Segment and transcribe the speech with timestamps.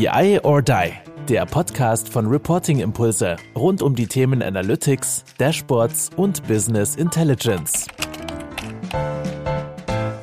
[0.00, 0.94] BI or Die,
[1.28, 7.86] der Podcast von Reporting Impulse rund um die Themen Analytics, Dashboards und Business Intelligence.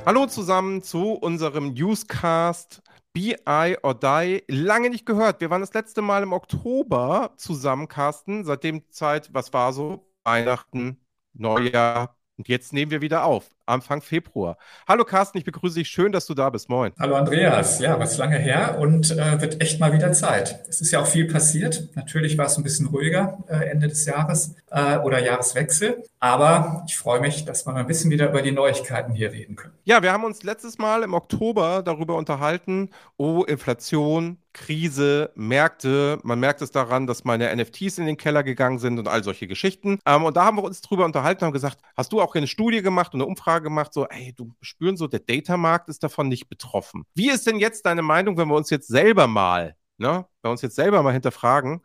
[0.04, 2.82] Hallo zusammen zu unserem Newscast
[3.14, 4.44] BI or Die.
[4.48, 5.42] Lange nicht gehört.
[5.42, 8.46] Wir waren das letzte Mal im Oktober zusammen, Carsten.
[8.46, 10.10] Seitdem Zeit, was war so?
[10.24, 10.98] Weihnachten,
[11.34, 12.18] Neujahr.
[12.36, 13.56] Und jetzt nehmen wir wieder auf.
[13.68, 14.58] Anfang Februar.
[14.88, 15.90] Hallo Carsten, ich begrüße dich.
[15.90, 16.70] Schön, dass du da bist.
[16.70, 16.94] Moin.
[17.00, 17.80] Hallo Andreas.
[17.80, 20.60] Ja, was lange her und äh, wird echt mal wieder Zeit.
[20.70, 21.90] Es ist ja auch viel passiert.
[21.96, 26.04] Natürlich war es ein bisschen ruhiger äh, Ende des Jahres äh, oder Jahreswechsel.
[26.20, 29.56] Aber ich freue mich, dass wir mal ein bisschen wieder über die Neuigkeiten hier reden
[29.56, 29.76] können.
[29.84, 36.20] Ja, wir haben uns letztes Mal im Oktober darüber unterhalten, oh, Inflation, Krise, Märkte.
[36.24, 39.48] Man merkt es daran, dass meine NFTs in den Keller gegangen sind und all solche
[39.48, 40.00] Geschichten.
[40.08, 42.82] Ähm, und da haben wir uns drüber unterhalten und gesagt, hast du auch eine Studie
[42.82, 46.50] gemacht und eine Umfrage gemacht, so, ey, du spüren so, der Data-Markt ist davon nicht
[46.50, 47.06] betroffen.
[47.14, 50.52] Wie ist denn jetzt deine Meinung, wenn wir uns jetzt selber mal, ne, wenn wir
[50.52, 51.82] uns jetzt selber mal hinterfragen,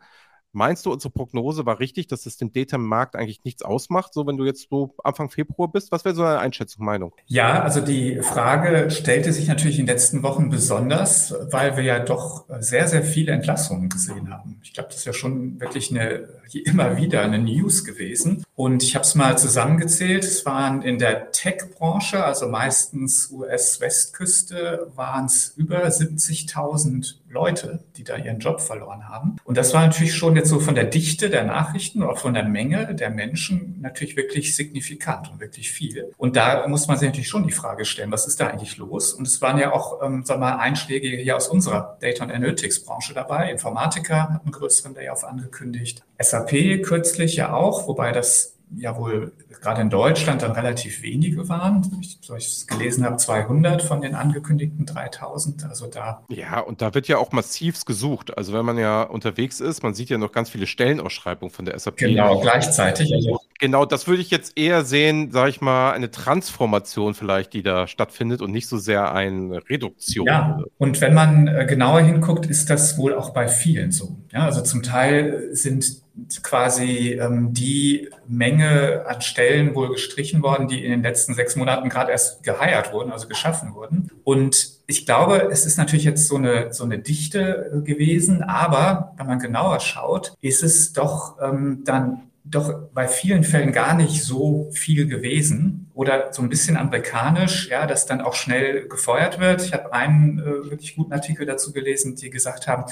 [0.55, 4.37] Meinst du, unsere Prognose war richtig, dass es dem Data-Markt eigentlich nichts ausmacht, so wenn
[4.37, 5.91] du jetzt so Anfang Februar bist?
[5.91, 7.11] Was wäre so eine Einschätzung, Meinung?
[7.25, 11.99] Ja, also die Frage stellte sich natürlich in den letzten Wochen besonders, weil wir ja
[11.99, 14.59] doch sehr, sehr viele Entlassungen gesehen haben.
[14.63, 16.29] Ich glaube, das ist ja schon wirklich eine,
[16.65, 18.43] immer wieder eine News gewesen.
[18.55, 20.23] Und ich habe es mal zusammengezählt.
[20.23, 28.15] Es waren in der Tech-Branche, also meistens US-Westküste, waren es über 70.000 Leute, die da
[28.15, 29.35] ihren Job verloren haben.
[29.43, 32.43] Und das war natürlich schon jetzt so von der Dichte der Nachrichten oder von der
[32.43, 36.13] Menge der Menschen natürlich wirklich signifikant und wirklich viel.
[36.17, 39.13] Und da muss man sich natürlich schon die Frage stellen, was ist da eigentlich los?
[39.13, 43.13] Und es waren ja auch, ähm, wir mal, Einschläge hier aus unserer Data- und Analytics-Branche
[43.13, 43.51] dabei.
[43.51, 46.03] Informatiker hat einen größeren Layoff angekündigt.
[46.19, 51.81] SAP kürzlich ja auch, wobei das ja wohl gerade in Deutschland dann relativ wenige waren.
[52.01, 55.65] Ich, so ich es gelesen habe, 200 von den angekündigten 3000.
[55.65, 56.23] Also da.
[56.29, 58.37] Ja, und da wird ja auch massiv gesucht.
[58.37, 61.77] Also wenn man ja unterwegs ist, man sieht ja noch ganz viele Stellenausschreibungen von der
[61.79, 61.97] SAP.
[61.97, 63.13] Genau, gleichzeitig.
[63.13, 67.63] Also genau, das würde ich jetzt eher sehen, sage ich mal, eine Transformation vielleicht, die
[67.63, 70.27] da stattfindet und nicht so sehr eine Reduktion.
[70.27, 74.17] Ja, und wenn man äh, genauer hinguckt, ist das wohl auch bei vielen so.
[74.31, 76.02] Ja, also zum Teil sind
[76.43, 81.89] quasi ähm, die Menge an Stellen wohl gestrichen worden, die in den letzten sechs Monaten
[81.89, 84.11] gerade erst geheiert wurden, also geschaffen wurden.
[84.23, 89.13] Und ich glaube, es ist natürlich jetzt so eine, so eine Dichte äh, gewesen, aber
[89.17, 94.23] wenn man genauer schaut, ist es doch ähm, dann doch bei vielen Fällen gar nicht
[94.23, 99.61] so viel gewesen oder so ein bisschen amerikanisch, ja, dass dann auch schnell gefeuert wird.
[99.61, 102.83] Ich habe einen äh, wirklich guten Artikel dazu gelesen, die gesagt haben,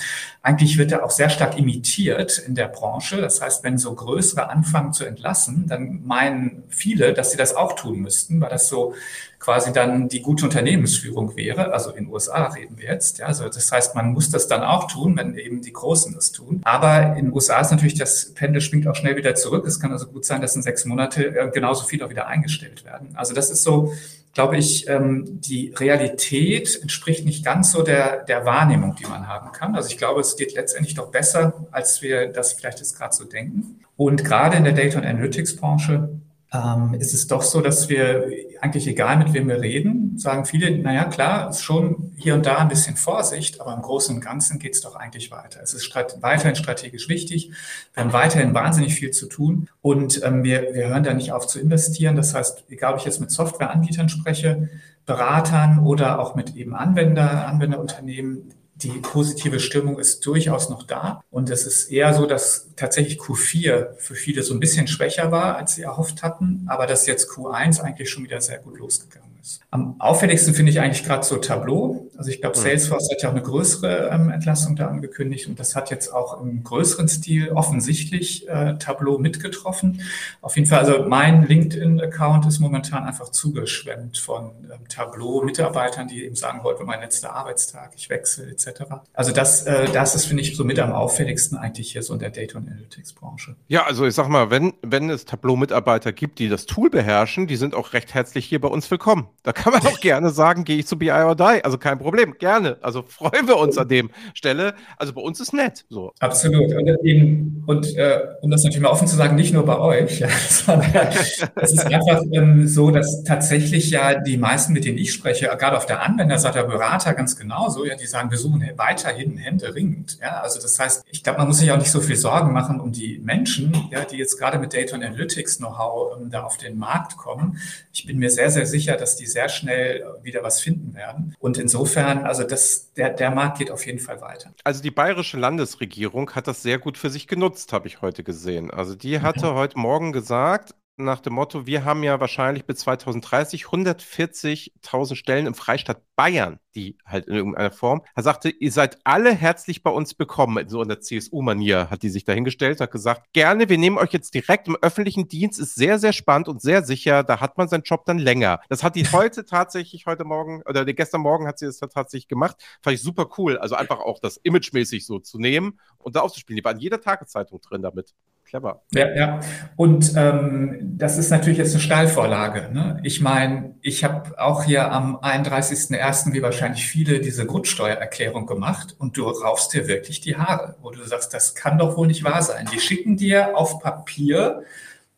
[0.42, 3.20] eigentlich wird er auch sehr stark imitiert in der Branche.
[3.20, 7.74] Das heißt, wenn so größere anfangen zu entlassen, dann meinen viele, dass sie das auch
[7.74, 8.94] tun müssten, weil das so
[9.42, 11.74] quasi dann die gute Unternehmensführung wäre.
[11.74, 13.18] Also in USA reden wir jetzt.
[13.18, 16.32] Ja, also das heißt, man muss das dann auch tun, wenn eben die Großen das
[16.32, 16.62] tun.
[16.64, 19.66] Aber in USA ist natürlich das Pendel schwingt auch schnell wieder zurück.
[19.66, 22.86] Es kann also gut sein, dass in sechs Monate äh, genauso viel auch wieder eingestellt
[22.86, 23.16] werden.
[23.16, 23.92] Also das ist so,
[24.32, 29.52] glaube ich, ähm, die Realität entspricht nicht ganz so der, der Wahrnehmung, die man haben
[29.54, 29.76] kann.
[29.76, 33.24] Also ich glaube, es geht letztendlich doch besser, als wir das vielleicht jetzt gerade so
[33.24, 33.80] denken.
[33.98, 36.22] Und gerade in der Data- und Analytics-Branche
[36.54, 38.28] ähm, ist es doch so, dass wir
[38.60, 42.58] eigentlich egal mit wem wir reden, sagen viele, naja klar, ist schon hier und da
[42.58, 45.62] ein bisschen Vorsicht, aber im Großen und Ganzen geht es doch eigentlich weiter.
[45.64, 47.52] Es ist weiterhin strategisch wichtig.
[47.94, 51.48] Wir haben weiterhin wahnsinnig viel zu tun und ähm, wir, wir hören da nicht auf
[51.48, 52.18] zu investieren.
[52.18, 54.70] Das heißt, egal ob ich jetzt mit Softwareanbietern spreche,
[55.06, 61.24] Beratern oder auch mit eben Anwender, Anwenderunternehmen, die positive Stimmung ist durchaus noch da.
[61.30, 65.58] Und es ist eher so, dass tatsächlich Q4 für viele so ein bisschen schwächer war,
[65.58, 69.62] als sie erhofft hatten, aber dass jetzt Q1 eigentlich schon wieder sehr gut losgegangen ist.
[69.72, 72.10] Am auffälligsten finde ich eigentlich gerade so Tableau.
[72.18, 72.64] Also ich glaube, hm.
[72.64, 76.40] Salesforce hat ja auch eine größere ähm, Entlassung da angekündigt und das hat jetzt auch
[76.40, 80.02] im größeren Stil offensichtlich äh, Tableau mitgetroffen.
[80.42, 86.36] Auf jeden Fall, also mein LinkedIn-Account ist momentan einfach zugeschwemmt von ähm, Tableau-Mitarbeitern, die eben
[86.36, 88.84] sagen, heute mein letzter Arbeitstag, ich wechsle etc.
[89.14, 92.20] Also das, äh, das ist, finde ich, so mit am auffälligsten eigentlich hier so in
[92.20, 93.56] der Data- und Analytics-Branche.
[93.68, 97.56] Ja, also ich sag mal, wenn, wenn es Tableau-Mitarbeiter gibt, die das Tool beherrschen, die
[97.56, 99.31] sind auch recht herzlich hier bei uns willkommen.
[99.44, 101.64] Da kann man auch gerne sagen, gehe ich zu BI or Die.
[101.64, 102.78] Also kein Problem, gerne.
[102.82, 104.74] Also freuen wir uns an dem Stelle.
[104.98, 105.86] Also bei uns ist nett.
[105.90, 106.14] So.
[106.20, 106.74] Absolut.
[106.74, 110.20] Und, eben, und äh, um das natürlich mal offen zu sagen, nicht nur bei euch,
[110.20, 110.92] ja, sondern
[111.56, 115.78] es ist einfach ähm, so, dass tatsächlich ja die meisten, mit denen ich spreche, gerade
[115.78, 120.20] auf der Anwenderseite, der Berater ganz genauso, ja, die sagen, wir suchen weiterhin händeringend.
[120.22, 122.80] Ja, also das heißt, ich glaube, man muss sich auch nicht so viel Sorgen machen
[122.80, 126.58] um die Menschen, ja, die jetzt gerade mit Data und Analytics Know-how ähm, da auf
[126.58, 127.58] den Markt kommen.
[127.94, 131.36] Ich bin mir sehr, sehr sicher, dass die sehr schnell wieder was finden werden.
[131.40, 134.54] Und insofern also das, der, der Markt geht auf jeden Fall weiter.
[134.64, 138.72] Also die bayerische Landesregierung hat das sehr gut für sich genutzt, habe ich heute gesehen.
[138.72, 139.54] Also die hatte ja.
[139.56, 145.54] heute Morgen gesagt, nach dem Motto, wir haben ja wahrscheinlich bis 2030 140.000 Stellen im
[145.54, 148.04] Freistaat Bayern, die halt in irgendeiner Form.
[148.16, 150.70] Er sagte, ihr seid alle herzlich bei uns bekommen.
[150.70, 154.34] So in der CSU-Manier hat die sich dahingestellt, hat gesagt, gerne, wir nehmen euch jetzt
[154.34, 157.24] direkt im öffentlichen Dienst, ist sehr, sehr spannend und sehr sicher.
[157.24, 158.60] Da hat man seinen Job dann länger.
[158.70, 162.58] Das hat die heute tatsächlich, heute Morgen, oder gestern Morgen hat sie das tatsächlich gemacht.
[162.82, 163.58] Fand ich super cool.
[163.58, 166.58] Also einfach auch das imagemäßig so zu nehmen und da aufzuspielen.
[166.58, 168.14] Die war in jeder Tageszeitung drin damit
[168.52, 168.84] clever.
[168.94, 169.40] Ja, ja.
[169.76, 172.70] Und ähm, das ist natürlich jetzt eine Steilvorlage.
[172.72, 173.00] Ne?
[173.04, 176.34] Ich meine, ich habe auch hier am 31.01.
[176.34, 181.04] wie wahrscheinlich viele diese Grundsteuererklärung gemacht und du raufst dir wirklich die Haare, wo du
[181.04, 182.70] sagst, das kann doch wohl nicht wahr sein.
[182.72, 184.64] Die schicken dir auf Papier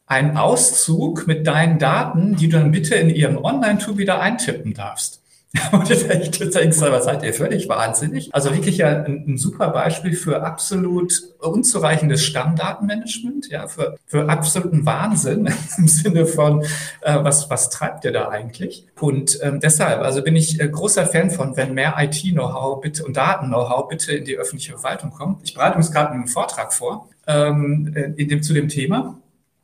[0.06, 5.23] einen Auszug mit deinen Daten, die du dann bitte in ihrem Online-Tool wieder eintippen darfst.
[5.72, 8.34] Und denkst du, was seid ihr völlig wahnsinnig?
[8.34, 14.84] Also wirklich ja ein, ein, super Beispiel für absolut unzureichendes Stammdatenmanagement, ja, für, für absoluten
[14.88, 15.46] Wahnsinn
[15.78, 16.64] im Sinne von,
[17.02, 18.88] äh, was, was treibt ihr da eigentlich?
[19.00, 23.16] Und ähm, deshalb, also bin ich äh, großer Fan von, wenn mehr IT-Know-how bitte und
[23.16, 25.44] Daten-Know-how bitte in die öffentliche Verwaltung kommt.
[25.44, 29.20] Ich bereite uns gerade einen Vortrag vor, ähm, äh, in dem, zu dem Thema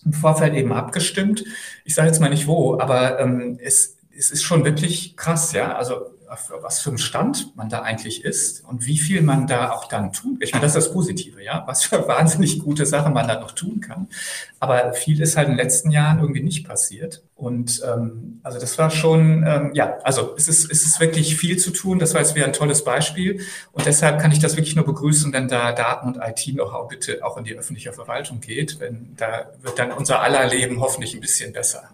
[0.05, 1.43] im Vorfeld eben abgestimmt.
[1.83, 5.75] Ich sage jetzt mal nicht wo, aber ähm, es es ist schon wirklich krass, ja.
[5.75, 6.11] Also
[6.61, 10.13] was für ein Stand man da eigentlich ist und wie viel man da auch dann
[10.13, 10.43] tut.
[10.43, 13.51] Ich meine, das ist das Positive, ja, was für wahnsinnig gute Sachen man da noch
[13.51, 14.07] tun kann.
[14.59, 17.23] Aber viel ist halt in den letzten Jahren irgendwie nicht passiert.
[17.33, 21.57] Und ähm, also das war schon, ähm, ja, also es ist, es ist wirklich viel
[21.57, 21.97] zu tun.
[21.97, 23.41] Das war jetzt wieder ein tolles Beispiel.
[23.71, 27.25] Und deshalb kann ich das wirklich nur begrüßen, wenn da Daten und IT auch bitte
[27.25, 28.79] auch in die öffentliche Verwaltung geht.
[28.79, 31.89] Wenn da wird dann unser aller Leben hoffentlich ein bisschen besser.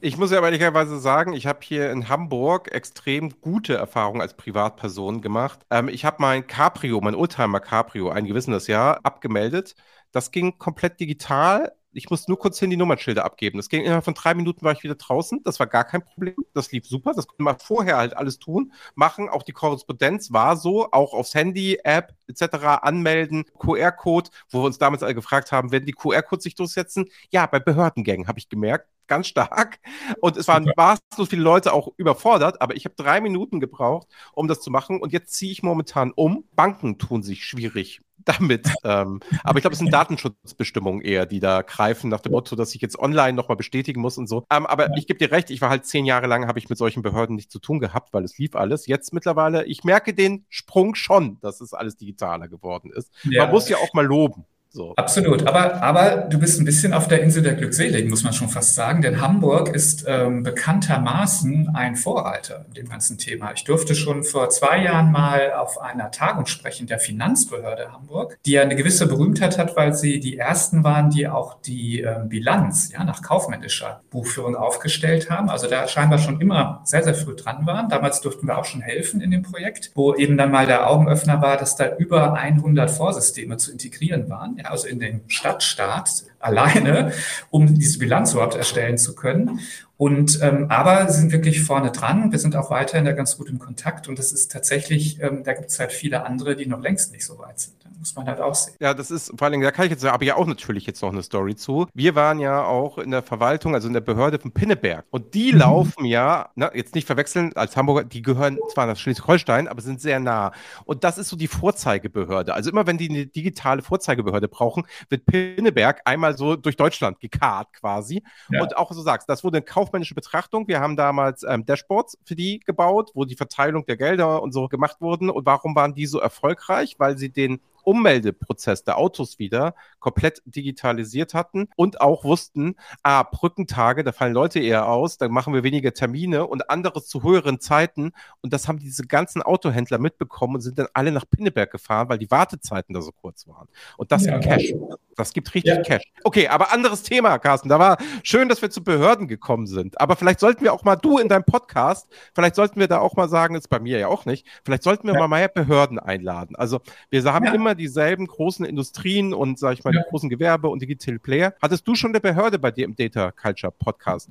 [0.00, 5.20] Ich muss ja ehrlicherweise sagen, ich habe hier in Hamburg extrem gute Erfahrungen als Privatperson
[5.22, 5.66] gemacht.
[5.70, 9.74] Ähm, ich habe mein Cabrio, mein Oldtimer Cabrio, einige wissen das ja, abgemeldet.
[10.12, 11.72] Das ging komplett digital.
[11.98, 13.58] Ich musste nur kurz hin die Nummernschilder abgeben.
[13.58, 15.42] Das ging innerhalb von drei Minuten war ich wieder draußen.
[15.42, 16.36] Das war gar kein Problem.
[16.54, 17.12] Das lief super.
[17.12, 19.28] Das konnte man vorher halt alles tun, machen.
[19.28, 22.82] Auch die Korrespondenz war so, auch aufs Handy, App etc.
[22.82, 27.06] anmelden, QR-Code, wo wir uns damals alle gefragt haben, werden die QR-Codes sich durchsetzen?
[27.30, 29.80] Ja, bei Behördengängen habe ich gemerkt ganz stark.
[30.20, 34.46] Und es waren maßlos viele Leute auch überfordert, aber ich habe drei Minuten gebraucht, um
[34.46, 35.00] das zu machen.
[35.00, 36.44] Und jetzt ziehe ich momentan um.
[36.54, 38.68] Banken tun sich schwierig damit.
[38.84, 42.74] ähm, aber ich glaube, es sind Datenschutzbestimmungen eher, die da greifen, nach dem Motto, dass
[42.74, 44.44] ich jetzt online nochmal bestätigen muss und so.
[44.50, 46.78] Ähm, aber ich gebe dir recht, ich war halt zehn Jahre lang, habe ich mit
[46.78, 48.86] solchen Behörden nichts zu tun gehabt, weil es lief alles.
[48.86, 53.12] Jetzt mittlerweile, ich merke den Sprung schon, dass es alles digitaler geworden ist.
[53.24, 53.44] Ja.
[53.44, 54.44] Man muss ja auch mal loben.
[54.70, 54.92] So.
[54.96, 58.50] Absolut, aber, aber du bist ein bisschen auf der Insel der Glückseligen, muss man schon
[58.50, 63.52] fast sagen, denn Hamburg ist ähm, bekanntermaßen ein Vorreiter in dem ganzen Thema.
[63.54, 68.52] Ich durfte schon vor zwei Jahren mal auf einer Tagung sprechen der Finanzbehörde Hamburg, die
[68.52, 72.92] ja eine gewisse Berühmtheit hat, weil sie die ersten waren, die auch die äh, Bilanz
[72.92, 75.48] ja, nach kaufmännischer Buchführung aufgestellt haben.
[75.48, 77.88] Also da scheinbar schon immer sehr, sehr früh dran waren.
[77.88, 81.40] Damals durften wir auch schon helfen in dem Projekt, wo eben dann mal der Augenöffner
[81.40, 87.12] war, dass da über 100 Vorsysteme zu integrieren waren ja, also in den Stadtstaat alleine,
[87.50, 89.60] um diese Bilanz überhaupt erstellen zu können.
[89.96, 92.30] Und ähm, aber sind wirklich vorne dran.
[92.30, 95.54] Wir sind auch weiterhin da ganz gut im Kontakt und das ist tatsächlich, ähm, da
[95.54, 97.77] gibt es halt viele andere, die noch längst nicht so weit sind.
[97.98, 98.76] Muss man halt auch sehen.
[98.80, 101.02] Ja, das ist vor allen Dingen, da kann ich jetzt aber ja auch natürlich jetzt
[101.02, 101.88] noch eine Story zu.
[101.94, 105.52] Wir waren ja auch in der Verwaltung, also in der Behörde von Pinneberg und die
[105.52, 105.58] mhm.
[105.58, 110.00] laufen ja, na, jetzt nicht verwechseln als Hamburger, die gehören zwar nach Schleswig-Holstein, aber sind
[110.00, 110.52] sehr nah.
[110.84, 112.54] Und das ist so die Vorzeigebehörde.
[112.54, 117.72] Also immer wenn die eine digitale Vorzeigebehörde brauchen, wird Pinneberg einmal so durch Deutschland gekarrt
[117.72, 118.22] quasi.
[118.50, 118.62] Ja.
[118.62, 120.68] Und auch so sagst, das wurde ein Kauf kaufmännische Betrachtung.
[120.68, 124.68] Wir haben damals ähm, Dashboards für die gebaut, wo die Verteilung der Gelder und so
[124.68, 125.30] gemacht wurden.
[125.30, 126.96] Und warum waren die so erfolgreich?
[126.98, 134.04] Weil sie den Ummeldeprozess der Autos wieder komplett digitalisiert hatten und auch wussten, ah, Brückentage,
[134.04, 138.12] da fallen Leute eher aus, da machen wir weniger Termine und anderes zu höheren Zeiten.
[138.42, 142.18] Und das haben diese ganzen Autohändler mitbekommen und sind dann alle nach Pinneberg gefahren, weil
[142.18, 143.68] die Wartezeiten da so kurz waren.
[143.96, 144.74] Und das ja, im Cash.
[145.16, 145.82] Das gibt richtig ja.
[145.82, 146.04] Cash.
[146.24, 147.68] Okay, aber anderes Thema, Carsten.
[147.68, 150.00] Da war schön, dass wir zu Behörden gekommen sind.
[150.00, 153.16] Aber vielleicht sollten wir auch mal, du in deinem Podcast, vielleicht sollten wir da auch
[153.16, 155.26] mal sagen, ist bei mir ja auch nicht, vielleicht sollten wir ja.
[155.26, 156.54] mal mehr Behörden einladen.
[156.54, 156.80] Also
[157.10, 161.18] wir haben immer dieselben großen Industrien und, sag ich mal, die großen Gewerbe und Digital
[161.18, 161.54] Player.
[161.62, 164.30] Hattest du schon eine Behörde bei dir im Data Culture Podcast?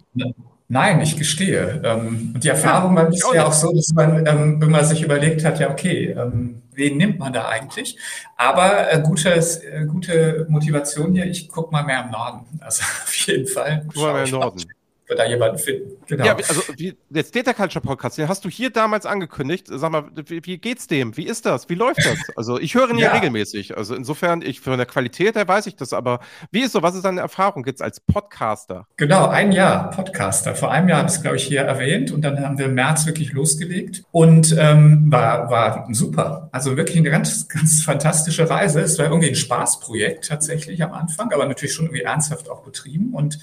[0.70, 1.82] Nein, ich gestehe.
[1.84, 5.60] Ähm, und die Erfahrung war bisher auch so, dass man ähm, immer sich überlegt hat,
[5.60, 7.98] ja, okay, ähm, wen nimmt man da eigentlich?
[8.36, 12.46] Aber äh, gutes, äh, gute Motivation hier, ich gucke mal mehr im Norden.
[12.60, 13.86] Also auf jeden Fall.
[13.96, 14.63] Mal mehr im Norden.
[15.08, 15.96] Wir da jemanden finden.
[16.08, 16.26] Genau.
[16.26, 19.68] Ja, also wie, jetzt Data Culture Podcast, den hast du hier damals angekündigt.
[19.70, 21.16] Sag mal, wie, wie geht's dem?
[21.16, 21.70] Wie ist das?
[21.70, 22.18] Wie läuft das?
[22.36, 23.08] Also ich höre ihn ja.
[23.08, 23.78] ja regelmäßig.
[23.78, 26.20] Also insofern, ich von der Qualität her weiß ich das, aber
[26.52, 26.82] wie ist so?
[26.82, 28.86] Was ist deine Erfahrung jetzt als Podcaster?
[28.98, 30.56] Genau, ein Jahr Podcaster.
[30.56, 32.74] Vor einem Jahr habe ich es, glaube ich, hier erwähnt und dann haben wir im
[32.74, 36.50] März wirklich losgelegt und ähm, war, war super.
[36.52, 38.82] Also wirklich eine ganz, ganz fantastische Reise.
[38.82, 43.14] Es war irgendwie ein Spaßprojekt tatsächlich am Anfang, aber natürlich schon irgendwie ernsthaft auch betrieben
[43.14, 43.40] und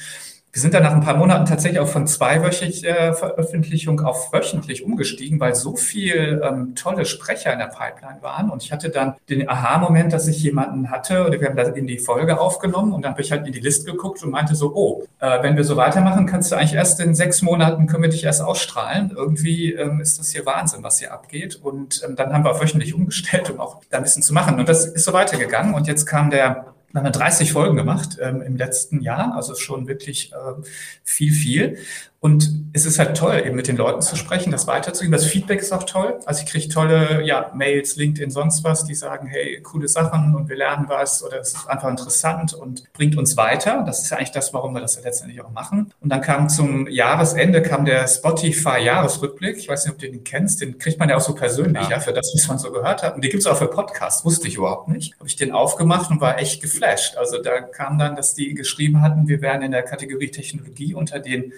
[0.54, 5.40] wir sind dann nach ein paar Monaten tatsächlich auch von zweiwöchiger Veröffentlichung auf wöchentlich umgestiegen,
[5.40, 8.50] weil so viel ähm, tolle Sprecher in der Pipeline waren.
[8.50, 11.88] Und ich hatte dann den Aha-Moment, dass ich jemanden hatte, oder wir haben da in
[11.88, 14.72] die Folge aufgenommen und dann habe ich halt in die Liste geguckt und meinte so,
[14.76, 18.10] oh, äh, wenn wir so weitermachen, kannst du eigentlich erst in sechs Monaten, können wir
[18.10, 19.10] dich erst ausstrahlen.
[19.12, 21.56] Irgendwie ähm, ist das hier Wahnsinn, was hier abgeht.
[21.56, 24.60] Und ähm, dann haben wir wöchentlich umgestellt, um auch da ein bisschen zu machen.
[24.60, 25.74] Und das ist so weitergegangen.
[25.74, 29.88] Und jetzt kam der wir haben 30 Folgen gemacht ähm, im letzten Jahr, also schon
[29.88, 30.62] wirklich äh,
[31.02, 31.78] viel, viel.
[32.24, 35.12] Und es ist halt toll, eben mit den Leuten zu sprechen, das weiterzugeben.
[35.12, 36.18] Das Feedback ist auch toll.
[36.24, 40.48] Also ich kriege tolle ja, Mails, LinkedIn, sonst was, die sagen, hey, coole Sachen und
[40.48, 43.84] wir lernen was oder es ist einfach interessant und bringt uns weiter.
[43.86, 45.92] Das ist ja eigentlich das, warum wir das ja letztendlich auch machen.
[46.00, 49.58] Und dann kam zum Jahresende kam der Spotify-Jahresrückblick.
[49.58, 50.62] Ich weiß nicht, ob du den kennst.
[50.62, 53.02] Den kriegt man ja auch so persönlich, ja, ja für das, was man so gehört
[53.02, 53.16] hat.
[53.16, 55.14] Und die gibt es auch für Podcasts, wusste ich überhaupt nicht.
[55.18, 57.18] Habe ich den aufgemacht und war echt geflasht.
[57.18, 61.18] Also da kam dann, dass die geschrieben hatten, wir wären in der Kategorie Technologie unter
[61.18, 61.52] den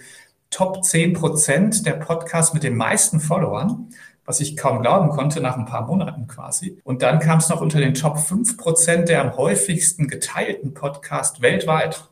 [0.49, 3.89] Top 10 Prozent der Podcasts mit den meisten Followern,
[4.25, 6.79] was ich kaum glauben konnte nach ein paar Monaten quasi.
[6.83, 11.41] Und dann kam es noch unter den Top 5 Prozent der am häufigsten geteilten Podcasts
[11.41, 12.03] weltweit,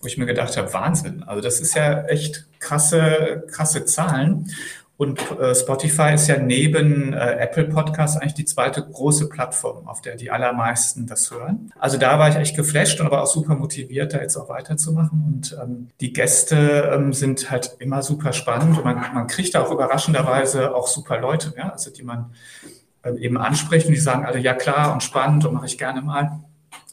[0.00, 1.22] wo ich mir gedacht habe, Wahnsinn.
[1.22, 4.50] Also das ist ja echt krasse, krasse Zahlen.
[4.98, 10.00] Und äh, Spotify ist ja neben äh, Apple Podcasts eigentlich die zweite große Plattform, auf
[10.00, 11.70] der die allermeisten das hören.
[11.78, 15.22] Also da war ich echt geflasht und aber auch super motiviert, da jetzt auch weiterzumachen.
[15.26, 19.64] Und ähm, die Gäste ähm, sind halt immer super spannend und man, man kriegt da
[19.64, 22.32] auch überraschenderweise auch super Leute, ja, also die man
[23.04, 26.00] ähm, eben anspricht und die sagen alle, ja klar und spannend und mache ich gerne
[26.00, 26.40] mal.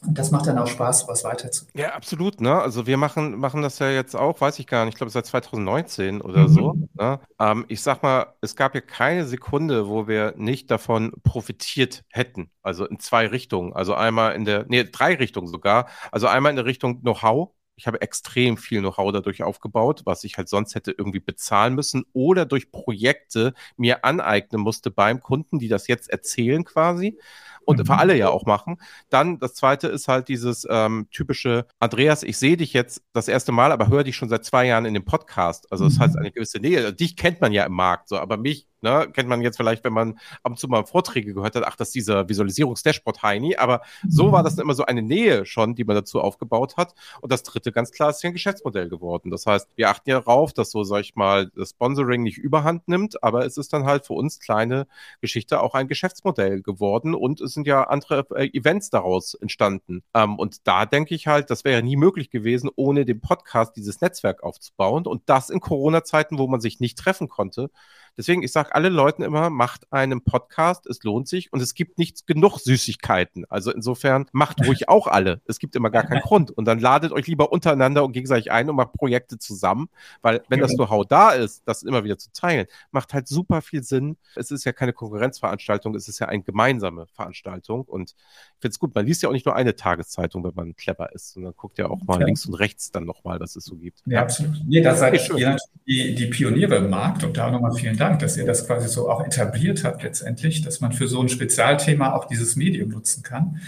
[0.06, 1.80] Und das macht dann auch Spaß, was weiterzugeben.
[1.80, 2.40] Ja, absolut.
[2.40, 2.54] Ne?
[2.54, 5.26] Also wir machen, machen das ja jetzt auch, weiß ich gar nicht, ich glaube seit
[5.26, 6.48] 2019 oder mhm.
[6.48, 6.74] so.
[6.94, 7.20] Ne?
[7.38, 12.50] Ähm, ich sag mal, es gab ja keine Sekunde, wo wir nicht davon profitiert hätten.
[12.62, 13.72] Also in zwei Richtungen.
[13.72, 15.88] Also einmal in der, nee, drei Richtungen sogar.
[16.12, 17.50] Also einmal in der Richtung Know-how.
[17.76, 22.04] Ich habe extrem viel Know-how dadurch aufgebaut, was ich halt sonst hätte irgendwie bezahlen müssen
[22.12, 27.18] oder durch Projekte mir aneignen musste beim Kunden, die das jetzt erzählen quasi
[27.66, 27.86] und mhm.
[27.86, 28.76] für alle ja auch machen.
[29.10, 33.52] Dann das zweite ist halt dieses ähm, typische, Andreas, ich sehe dich jetzt das erste
[33.52, 35.70] Mal, aber höre dich schon seit zwei Jahren in dem Podcast.
[35.70, 36.00] Also das mhm.
[36.00, 36.92] heißt eine gewisse Nähe.
[36.92, 39.08] Dich kennt man ja im Markt, so, aber mich Ne?
[39.14, 41.88] Kennt man jetzt vielleicht, wenn man ab und zu mal Vorträge gehört hat, ach, das
[41.88, 43.56] ist dieser Visualisierungs-Dashboard-Heini.
[43.56, 46.94] Aber so war das immer so eine Nähe schon, die man dazu aufgebaut hat.
[47.22, 49.30] Und das dritte ganz klar ist ja ein Geschäftsmodell geworden.
[49.30, 52.86] Das heißt, wir achten ja darauf, dass so, sag ich mal, das Sponsoring nicht überhand
[52.88, 54.86] nimmt, aber es ist dann halt für uns kleine
[55.22, 60.02] Geschichte auch ein Geschäftsmodell geworden und es sind ja andere äh, Events daraus entstanden.
[60.12, 64.02] Ähm, und da denke ich halt, das wäre nie möglich gewesen, ohne den Podcast dieses
[64.02, 67.70] Netzwerk aufzubauen und das in Corona-Zeiten, wo man sich nicht treffen konnte.
[68.16, 71.98] Deswegen, ich sage alle Leuten immer, macht einen Podcast, es lohnt sich und es gibt
[71.98, 73.44] nicht genug Süßigkeiten.
[73.48, 75.40] Also insofern macht ruhig auch alle.
[75.46, 76.50] Es gibt immer gar keinen Grund.
[76.50, 79.88] Und dann ladet euch lieber untereinander und gegenseitig ein und macht Projekte zusammen,
[80.22, 81.20] weil wenn das Know-how genau.
[81.20, 84.16] da ist, das immer wieder zu teilen, macht halt super viel Sinn.
[84.36, 88.78] Es ist ja keine Konkurrenzveranstaltung, es ist ja eine gemeinsame Veranstaltung und ich finde es
[88.78, 88.94] gut.
[88.94, 91.88] Man liest ja auch nicht nur eine Tageszeitung, wenn man clever ist, sondern guckt ja
[91.88, 92.26] auch mal ja.
[92.26, 94.02] links und rechts dann nochmal, was es so gibt.
[94.06, 94.56] Ja, absolut.
[94.66, 95.56] Nee, da seid ihr
[95.86, 98.03] die, die Pioniere im Markt und da nochmal vielen Dank.
[98.04, 101.30] Dank, dass ihr das quasi so auch etabliert habt letztendlich, dass man für so ein
[101.30, 103.60] Spezialthema auch dieses Medium nutzen kann.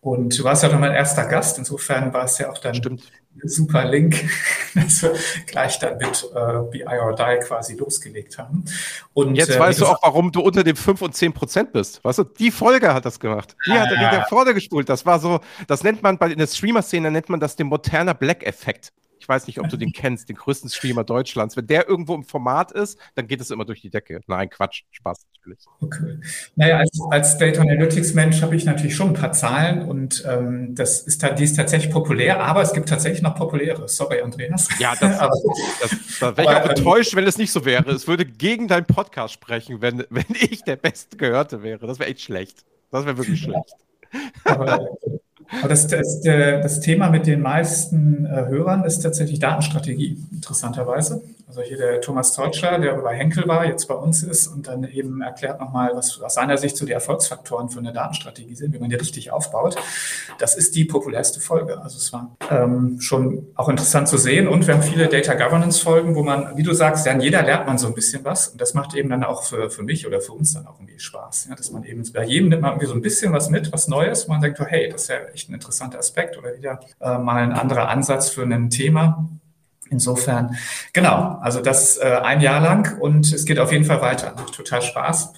[0.00, 3.02] Und du warst ja noch mein erster Gast, insofern war es ja auch dann Stimmt.
[3.40, 4.16] ein super Link,
[4.74, 5.12] dass wir
[5.46, 8.64] gleich dann mit äh, BI or Die quasi losgelegt haben.
[9.12, 12.04] Und jetzt äh, weißt du auch, warum du unter den 5 und 10 Prozent bist.
[12.04, 13.56] Weißt du, die Folge hat das gemacht.
[13.66, 14.88] Die ah, hat er wieder vorne gespult.
[14.88, 18.14] Das war so, das nennt man bei in der Streamer-Szene nennt man das den moderner
[18.14, 18.92] Black-Effekt.
[19.28, 21.54] Ich weiß nicht, ob du den kennst, den größten Streamer Deutschlands.
[21.54, 24.22] Wenn der irgendwo im Format ist, dann geht es immer durch die Decke.
[24.26, 25.58] Nein, Quatsch, Spaß natürlich.
[25.82, 26.18] Okay.
[26.56, 30.74] Naja, als, als Data Analytics Mensch habe ich natürlich schon ein paar Zahlen und ähm,
[30.74, 33.86] das ist, die ist tatsächlich populär, aber es gibt tatsächlich noch populäre.
[33.86, 34.66] Sorry, Andreas.
[34.78, 35.34] Ja, das, aber,
[35.82, 37.90] das, da wäre ich auch ähm, enttäuscht, wenn es nicht so wäre.
[37.90, 41.86] Es würde gegen deinen Podcast sprechen, wenn, wenn ich der Bestgehörte wäre.
[41.86, 42.64] Das wäre echt schlecht.
[42.90, 43.74] Das wäre wirklich schlecht.
[44.44, 44.88] Aber,
[45.66, 51.22] das, das, das, Thema mit den meisten äh, Hörern ist tatsächlich Datenstrategie, interessanterweise.
[51.48, 54.84] Also hier der Thomas Teutschler, der bei Henkel war, jetzt bei uns ist und dann
[54.84, 58.78] eben erklärt nochmal, was aus seiner Sicht so die Erfolgsfaktoren für eine Datenstrategie sind, wie
[58.78, 59.76] man die richtig aufbaut.
[60.38, 61.80] Das ist die populärste Folge.
[61.80, 65.82] Also es war ähm, schon auch interessant zu sehen und wir haben viele Data Governance
[65.82, 68.60] Folgen, wo man, wie du sagst, an jeder lernt man so ein bisschen was und
[68.60, 71.46] das macht eben dann auch für, für mich oder für uns dann auch irgendwie Spaß,
[71.48, 73.88] ja, dass man eben bei jedem nimmt man irgendwie so ein bisschen was mit, was
[73.88, 76.80] Neues, wo man denkt, oh, hey, das ist ja echt ein interessanter Aspekt oder wieder
[77.00, 79.26] äh, mal ein anderer Ansatz für ein Thema.
[79.90, 80.56] Insofern,
[80.92, 84.34] genau, also das äh, ein Jahr lang und es geht auf jeden Fall weiter.
[84.36, 85.32] Macht total Spaß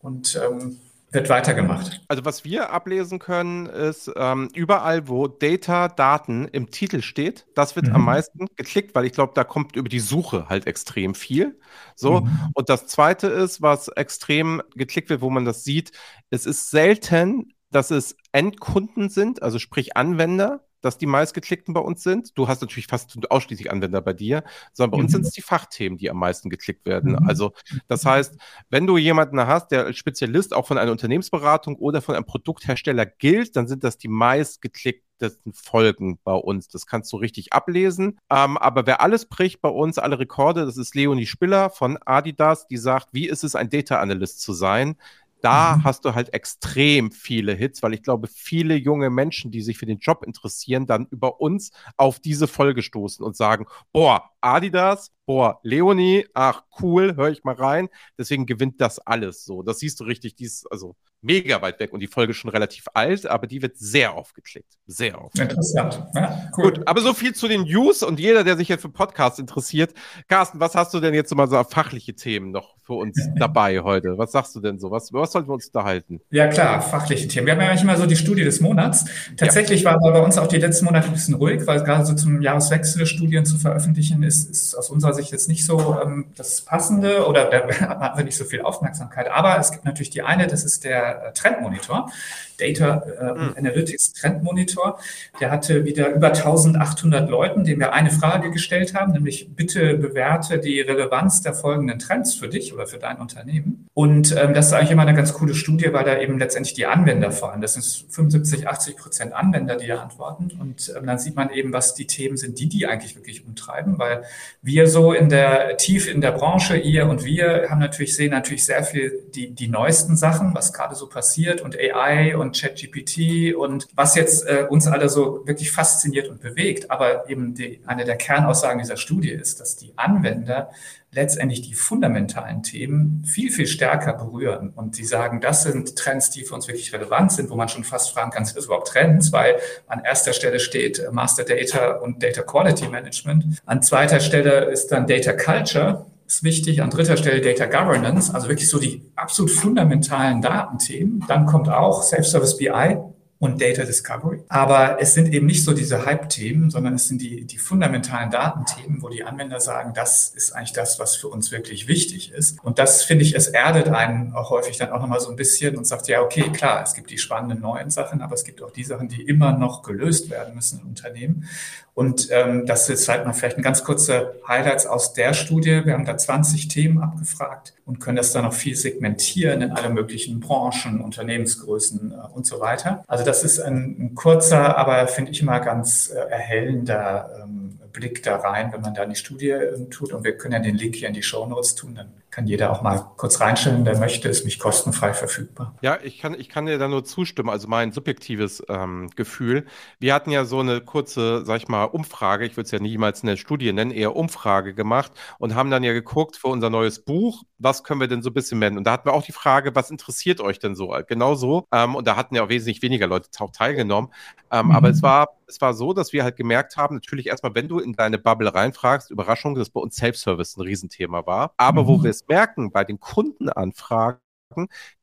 [0.00, 0.78] und ähm,
[1.12, 2.00] wird weitergemacht.
[2.08, 7.76] Also was wir ablesen können, ist ähm, überall, wo Data, Daten im Titel steht, das
[7.76, 7.96] wird mhm.
[7.96, 11.58] am meisten geklickt, weil ich glaube, da kommt über die Suche halt extrem viel.
[11.94, 12.22] So.
[12.22, 12.50] Mhm.
[12.54, 15.92] Und das zweite ist, was extrem geklickt wird, wo man das sieht,
[16.30, 22.02] es ist selten, dass es Endkunden sind, also sprich Anwender, dass die meistgeklickten bei uns
[22.02, 22.36] sind.
[22.36, 25.04] Du hast natürlich fast ausschließlich Anwender bei dir, sondern bei mhm.
[25.04, 27.12] uns sind es die Fachthemen, die am meisten geklickt werden.
[27.12, 27.28] Mhm.
[27.28, 27.52] Also
[27.88, 28.36] das heißt,
[28.68, 33.06] wenn du jemanden hast, der als Spezialist auch von einer Unternehmensberatung oder von einem Produkthersteller
[33.06, 36.68] gilt, dann sind das die meistgeklicktesten Folgen bei uns.
[36.68, 38.18] Das kannst du richtig ablesen.
[38.28, 42.66] Ähm, aber wer alles bricht bei uns, alle Rekorde, das ist Leonie Spiller von Adidas,
[42.66, 44.96] die sagt, wie ist es, ein Data Analyst zu sein?
[45.42, 45.84] Da mhm.
[45.84, 49.86] hast du halt extrem viele Hits, weil ich glaube, viele junge Menschen, die sich für
[49.86, 55.60] den Job interessieren, dann über uns auf diese Folge stoßen und sagen, boah, Adidas, boah,
[55.62, 57.88] Leonie, ach cool, höre ich mal rein.
[58.18, 59.62] Deswegen gewinnt das alles so.
[59.62, 62.86] Das siehst du richtig, dies, also mega weit weg und die Folge ist schon relativ
[62.94, 64.72] alt, aber die wird sehr aufgeklickt.
[64.86, 65.38] Sehr oft.
[65.38, 66.02] Interessant.
[66.14, 66.72] Ja, cool.
[66.72, 69.94] Gut, aber so viel zu den News und jeder, der sich jetzt für Podcasts interessiert.
[70.28, 74.18] Carsten, was hast du denn jetzt mal so fachliche Themen noch für uns dabei heute?
[74.18, 74.90] Was sagst du denn so?
[74.90, 76.20] Was, was sollten wir uns da halten?
[76.30, 77.46] Ja, klar, fachliche Themen.
[77.46, 79.04] Wir haben ja eigentlich immer so die Studie des Monats.
[79.36, 79.92] Tatsächlich ja.
[79.92, 83.06] war bei uns auch die letzten Monate ein bisschen ruhig, weil gerade so zum Jahreswechsel
[83.06, 87.44] Studien zu veröffentlichen ist, ist aus unserer Sicht jetzt nicht so ähm, das Passende oder
[87.46, 89.30] da hatten wir nicht so viel Aufmerksamkeit.
[89.30, 92.10] Aber es gibt natürlich die eine, das ist der äh, Trendmonitor,
[92.58, 93.54] Data äh, mhm.
[93.56, 94.98] Analytics Trendmonitor.
[95.40, 100.58] Der hatte wieder über 1800 Leuten, denen wir eine Frage gestellt haben, nämlich bitte bewerte
[100.58, 103.88] die Relevanz der folgenden Trends für dich oder für dein Unternehmen.
[103.94, 106.86] Und ähm, das ist eigentlich immer eine ganz coole Studie, weil da eben letztendlich die
[106.86, 110.50] Anwender vor allem, das sind 75, 80 Prozent Anwender, die da antworten.
[110.60, 113.98] Und ähm, dann sieht man eben, was die Themen sind, die die eigentlich wirklich umtreiben,
[113.98, 114.21] weil
[114.62, 118.64] wir so in der, tief in der Branche, ihr und wir haben natürlich, sehen natürlich
[118.64, 123.88] sehr viel die, die neuesten Sachen, was gerade so passiert und AI und ChatGPT und
[123.94, 126.90] was jetzt äh, uns alle so wirklich fasziniert und bewegt.
[126.90, 130.70] Aber eben die, eine der Kernaussagen dieser Studie ist, dass die Anwender
[131.14, 134.70] letztendlich die fundamentalen Themen viel, viel stärker berühren.
[134.70, 137.84] Und sie sagen, das sind Trends, die für uns wirklich relevant sind, wo man schon
[137.84, 139.30] fast fragen kann, sind das überhaupt Trends?
[139.30, 143.60] Weil an erster Stelle steht Master Data und Data Quality Management.
[143.66, 146.80] An zweiter Stelle ist dann Data Culture ist wichtig.
[146.80, 151.24] An dritter Stelle Data Governance, also wirklich so die absolut fundamentalen Datenthemen.
[151.28, 152.96] Dann kommt auch Self-Service BI
[153.42, 154.44] und Data Discovery.
[154.48, 159.02] Aber es sind eben nicht so diese Hype-Themen, sondern es sind die, die fundamentalen Datenthemen,
[159.02, 162.62] wo die Anwender sagen, das ist eigentlich das, was für uns wirklich wichtig ist.
[162.62, 165.76] Und das finde ich, es erdet einen auch häufig dann auch nochmal so ein bisschen
[165.76, 168.70] und sagt, ja, okay, klar, es gibt die spannenden neuen Sachen, aber es gibt auch
[168.70, 171.48] die Sachen, die immer noch gelöst werden müssen in Unternehmen.
[171.94, 175.82] Und ähm, das ist halt mal vielleicht ein ganz kurzer Highlights aus der Studie.
[175.84, 179.90] Wir haben da 20 Themen abgefragt und können das dann noch viel segmentieren in alle
[179.90, 183.04] möglichen Branchen, Unternehmensgrößen äh, und so weiter.
[183.06, 188.22] Also das ist ein, ein kurzer, aber finde ich immer ganz äh, erhellender ähm, Blick
[188.22, 190.14] da rein, wenn man da die Studie äh, tut.
[190.14, 192.72] Und wir können ja den Link hier in die Show Notes tun, dann kann jeder
[192.72, 195.76] auch mal kurz reinstellen, der möchte, ist mich kostenfrei verfügbar.
[195.82, 199.66] Ja, ich kann, ich kann dir da nur zustimmen, also mein subjektives ähm, Gefühl.
[200.00, 203.22] Wir hatten ja so eine kurze, sag ich mal, Umfrage, ich würde es ja niemals
[203.22, 207.42] eine Studie nennen, eher Umfrage gemacht und haben dann ja geguckt für unser neues Buch,
[207.58, 208.78] was können wir denn so ein bisschen nennen?
[208.78, 210.96] Und da hatten wir auch die Frage, was interessiert euch denn so?
[211.06, 211.66] Genau so.
[211.70, 214.10] Ähm, und da hatten ja auch wesentlich weniger Leute auch teilgenommen.
[214.50, 214.72] Ähm, mhm.
[214.72, 217.78] Aber es war, es war so, dass wir halt gemerkt haben, natürlich erstmal, wenn du
[217.78, 221.52] in deine Bubble reinfragst, Überraschung, dass bei uns Self-Service ein Riesenthema war.
[221.56, 221.86] Aber mhm.
[221.86, 224.20] wo wir es merken, bei den Kundenanfragen,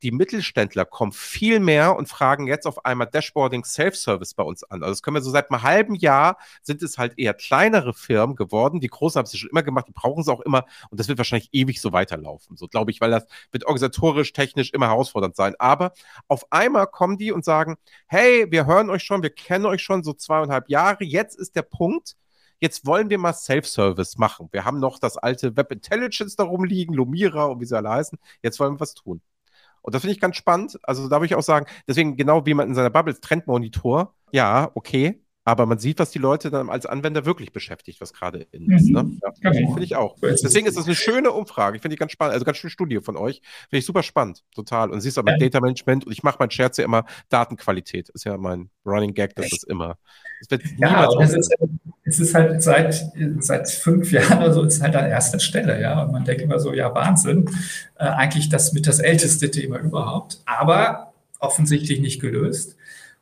[0.03, 4.83] die Mittelständler kommen viel mehr und fragen jetzt auf einmal Dashboarding Self-Service bei uns an.
[4.83, 8.35] Also das können wir so seit einem halben Jahr sind es halt eher kleinere Firmen
[8.35, 8.79] geworden.
[8.79, 11.17] Die großen haben es schon immer gemacht, die brauchen es auch immer und das wird
[11.17, 12.57] wahrscheinlich ewig so weiterlaufen.
[12.57, 15.55] So glaube ich, weil das wird organisatorisch, technisch immer herausfordernd sein.
[15.59, 15.93] Aber
[16.27, 17.77] auf einmal kommen die und sagen,
[18.07, 21.03] hey, wir hören euch schon, wir kennen euch schon so zweieinhalb Jahre.
[21.03, 22.15] Jetzt ist der Punkt,
[22.59, 24.49] jetzt wollen wir mal Self-Service machen.
[24.51, 28.17] Wir haben noch das alte Web Intelligence da rumliegen, Lumira und wie sie alle heißen.
[28.43, 29.21] Jetzt wollen wir was tun.
[29.81, 30.77] Und das finde ich ganz spannend.
[30.83, 34.71] Also da würde ich auch sagen, deswegen genau wie man in seiner Bubble Trendmonitor, ja,
[34.75, 38.71] okay, aber man sieht, was die Leute dann als Anwender wirklich beschäftigt, was gerade in
[38.71, 38.89] ist.
[38.89, 39.03] Ne?
[39.03, 39.19] Mhm.
[39.23, 39.69] Ja, genau.
[39.69, 40.15] Finde ich auch.
[40.21, 41.77] Deswegen ist das eine schöne Umfrage.
[41.77, 43.41] Ich finde die ganz spannend, also ganz schöne Studie von euch.
[43.69, 44.91] Finde ich super spannend, total.
[44.91, 45.37] Und siehst aber ja.
[45.37, 48.09] Data Management und ich mache mein Scherz ja immer Datenqualität.
[48.09, 49.97] Ist ja mein Running Gag, das ist immer.
[50.41, 51.53] Das wird ja, es ist,
[52.03, 56.03] es ist halt seit, seit fünf Jahren oder so, ist halt an erster Stelle, ja.
[56.03, 57.49] Und man denkt immer so, ja, Wahnsinn.
[57.95, 62.75] Äh, eigentlich das mit das älteste Thema überhaupt, aber offensichtlich nicht gelöst.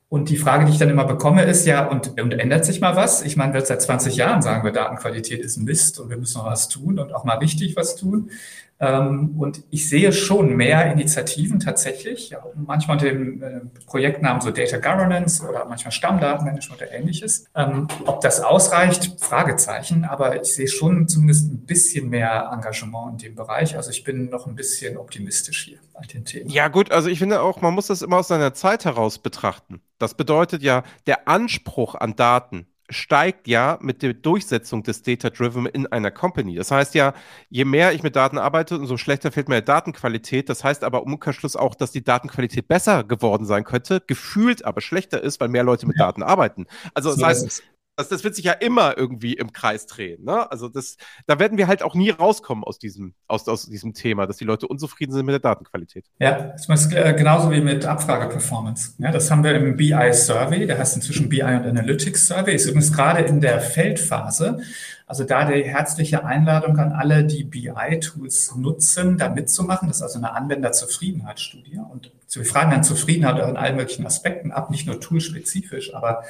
[0.09, 2.95] Und die Frage, die ich dann immer bekomme, ist ja, und, und ändert sich mal
[2.95, 3.23] was?
[3.23, 6.45] Ich meine, wir seit 20 Jahren sagen wir, Datenqualität ist Mist und wir müssen noch
[6.45, 8.31] was tun und auch mal richtig was tun.
[8.79, 14.51] Ähm, und ich sehe schon mehr Initiativen tatsächlich, ja, manchmal unter dem äh, Projektnamen so
[14.51, 17.45] Data Governance oder manchmal Stammdatenmanagement oder ähnliches.
[17.55, 23.29] Ähm, ob das ausreicht, Fragezeichen, aber ich sehe schon zumindest ein bisschen mehr Engagement in
[23.29, 23.75] dem Bereich.
[23.75, 26.49] Also ich bin noch ein bisschen optimistisch hier bei den Themen.
[26.49, 29.81] Ja gut, also ich finde auch, man muss das immer aus seiner Zeit heraus betrachten.
[29.97, 35.87] Das bedeutet ja, der Anspruch an Daten steigt ja mit der Durchsetzung des Data-Driven in
[35.87, 36.55] einer Company.
[36.55, 37.13] Das heißt ja,
[37.49, 40.49] je mehr ich mit Daten arbeite, umso schlechter fällt mir Datenqualität.
[40.49, 44.81] Das heißt aber im Umkehrschluss auch, dass die Datenqualität besser geworden sein könnte, gefühlt aber
[44.81, 46.05] schlechter ist, weil mehr Leute mit ja.
[46.05, 46.65] Daten arbeiten.
[46.93, 47.63] Also das so heißt,
[47.97, 50.23] das, das wird sich ja immer irgendwie im Kreis drehen.
[50.23, 50.49] Ne?
[50.51, 54.27] Also das, da werden wir halt auch nie rauskommen aus diesem, aus, aus diesem Thema,
[54.27, 56.05] dass die Leute unzufrieden sind mit der Datenqualität.
[56.19, 58.93] Ja, das ist äh, genauso wie mit Abfrageperformance.
[58.99, 62.93] Ja, das haben wir im BI-Survey, der heißt inzwischen BI und Analytics Survey, ist übrigens
[62.93, 64.61] gerade in der Feldphase.
[65.07, 69.87] Also da die herzliche Einladung an alle, die BI-Tools nutzen, da mitzumachen.
[69.87, 71.79] Das ist also eine Anwenderzufriedenheitsstudie.
[71.79, 76.23] Und wir fragen dann Zufriedenheit in allen möglichen Aspekten ab, nicht nur toolspezifisch, aber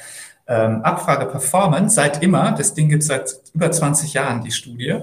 [0.48, 5.00] ähm, Abfrage Performance seit immer, das Ding gibt es seit über 20 Jahren, die Studie,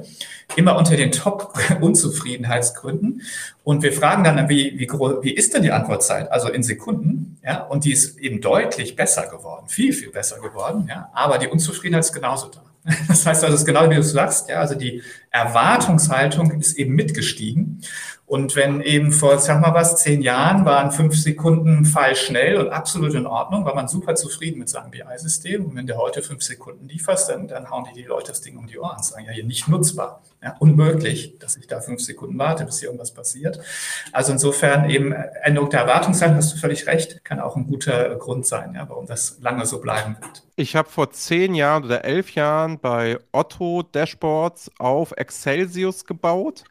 [0.56, 3.22] immer unter den Top-Unzufriedenheitsgründen.
[3.64, 6.32] Und wir fragen dann, wie, wie, wie ist denn die Antwortzeit?
[6.32, 10.86] Also in Sekunden, ja, und die ist eben deutlich besser geworden, viel, viel besser geworden,
[10.88, 12.62] ja, aber die Unzufriedenheit ist genauso da.
[13.08, 16.94] Das heißt also, es ist genau wie du sagst, ja, also die Erwartungshaltung ist eben
[16.94, 17.82] mitgestiegen.
[18.28, 22.70] Und wenn eben vor, sag mal was, zehn Jahren waren fünf Sekunden Fall schnell und
[22.70, 25.64] absolut in Ordnung, war man super zufrieden mit seinem BI-System.
[25.64, 28.58] Und wenn du heute fünf Sekunden lieferst, dann, dann hauen die die Leute das Ding
[28.58, 30.24] um die Ohren und sagen, ja, hier nicht nutzbar.
[30.42, 33.60] Ja, unmöglich, dass ich da fünf Sekunden warte, bis hier irgendwas passiert.
[34.12, 38.46] Also insofern eben Änderung der Erwartungshaltung, hast du völlig recht, kann auch ein guter Grund
[38.46, 40.44] sein, ja, warum das lange so bleiben wird.
[40.56, 46.64] Ich habe vor zehn Jahren oder elf Jahren bei Otto Dashboards auf Excelsius gebaut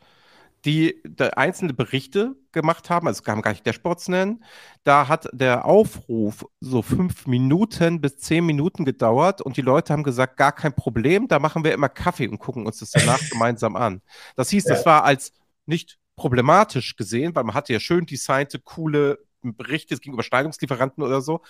[0.65, 4.43] die einzelne Berichte gemacht haben, also kann man gar nicht Dashboards nennen.
[4.83, 10.05] Da hat der Aufruf so fünf Minuten bis zehn Minuten gedauert und die Leute haben
[10.05, 13.77] gesagt, gar kein Problem, da machen wir immer Kaffee und gucken uns das danach gemeinsam
[13.77, 14.01] an.
[14.37, 14.75] Das hieß, ja.
[14.75, 15.33] das war als
[15.67, 21.03] nicht problematisch gesehen, weil man hatte ja schön designte, coole Berichte, es ging über Steigerungslieferanten
[21.03, 21.43] oder so.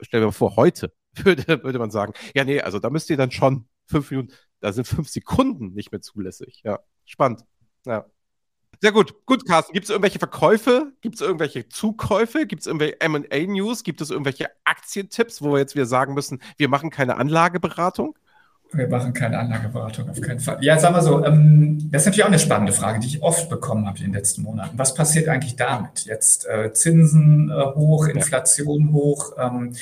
[0.00, 3.18] Stell dir mal vor, heute würde, würde man sagen, ja, nee, also da müsst ihr
[3.18, 6.62] dann schon fünf Minuten, da sind fünf Sekunden nicht mehr zulässig.
[6.64, 7.44] Ja, spannend.
[7.84, 8.06] Ja.
[8.80, 9.14] Sehr gut.
[9.26, 9.72] Gut, Carsten.
[9.72, 10.92] Gibt es irgendwelche Verkäufe?
[11.00, 12.46] Gibt es irgendwelche Zukäufe?
[12.46, 13.84] Gibt es irgendwelche MA-News?
[13.84, 18.16] Gibt es irgendwelche Aktientipps, wo wir jetzt wieder sagen müssen, wir machen keine Anlageberatung?
[18.76, 20.58] Wir machen keine Anlageberatung, auf keinen Fall.
[20.60, 23.48] Ja, sagen wir so, ähm, das ist natürlich auch eine spannende Frage, die ich oft
[23.48, 24.76] bekommen habe in den letzten Monaten.
[24.76, 26.06] Was passiert eigentlich damit?
[26.06, 28.92] Jetzt äh, Zinsen äh, hoch, Inflation ja.
[28.92, 29.32] hoch.
[29.38, 29.76] Ähm,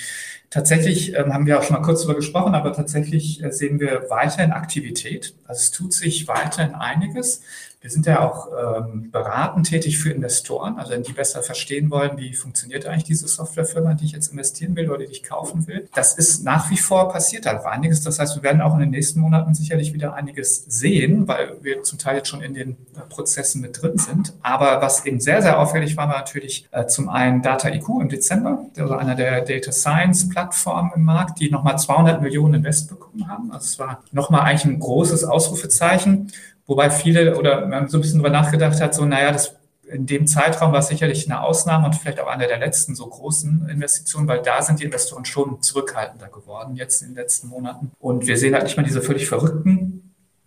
[0.50, 4.10] tatsächlich ähm, haben wir auch schon mal kurz darüber gesprochen, aber tatsächlich äh, sehen wir
[4.10, 5.34] weiterhin Aktivität.
[5.46, 7.42] Also es tut sich weiterhin einiges.
[7.82, 12.16] Wir sind ja auch ähm, beratend tätig für Investoren, also wenn die besser verstehen wollen,
[12.16, 15.88] wie funktioniert eigentlich diese Softwarefirma, die ich jetzt investieren will oder die ich kaufen will.
[15.92, 18.02] Das ist nach wie vor passiert halt einiges.
[18.02, 21.82] Das heißt, wir werden auch in den nächsten Monaten sicherlich wieder einiges sehen, weil wir
[21.82, 24.32] zum Teil jetzt schon in den äh, Prozessen mit drin sind.
[24.42, 28.08] Aber was eben sehr, sehr auffällig war, war natürlich äh, zum einen Data IQ im
[28.08, 33.26] Dezember, also einer der Data Science Plattformen im Markt, die nochmal 200 Millionen Invest bekommen
[33.26, 33.50] haben.
[33.50, 36.30] Also es war nochmal eigentlich ein großes Ausrufezeichen.
[36.72, 39.56] Wobei viele oder man so ein bisschen drüber nachgedacht hat, so, naja, das
[39.86, 43.68] in dem Zeitraum war sicherlich eine Ausnahme und vielleicht auch eine der letzten so großen
[43.68, 47.90] Investitionen, weil da sind die Investoren schon zurückhaltender geworden jetzt in den letzten Monaten.
[47.98, 50.01] Und wir sehen halt nicht mal diese völlig verrückten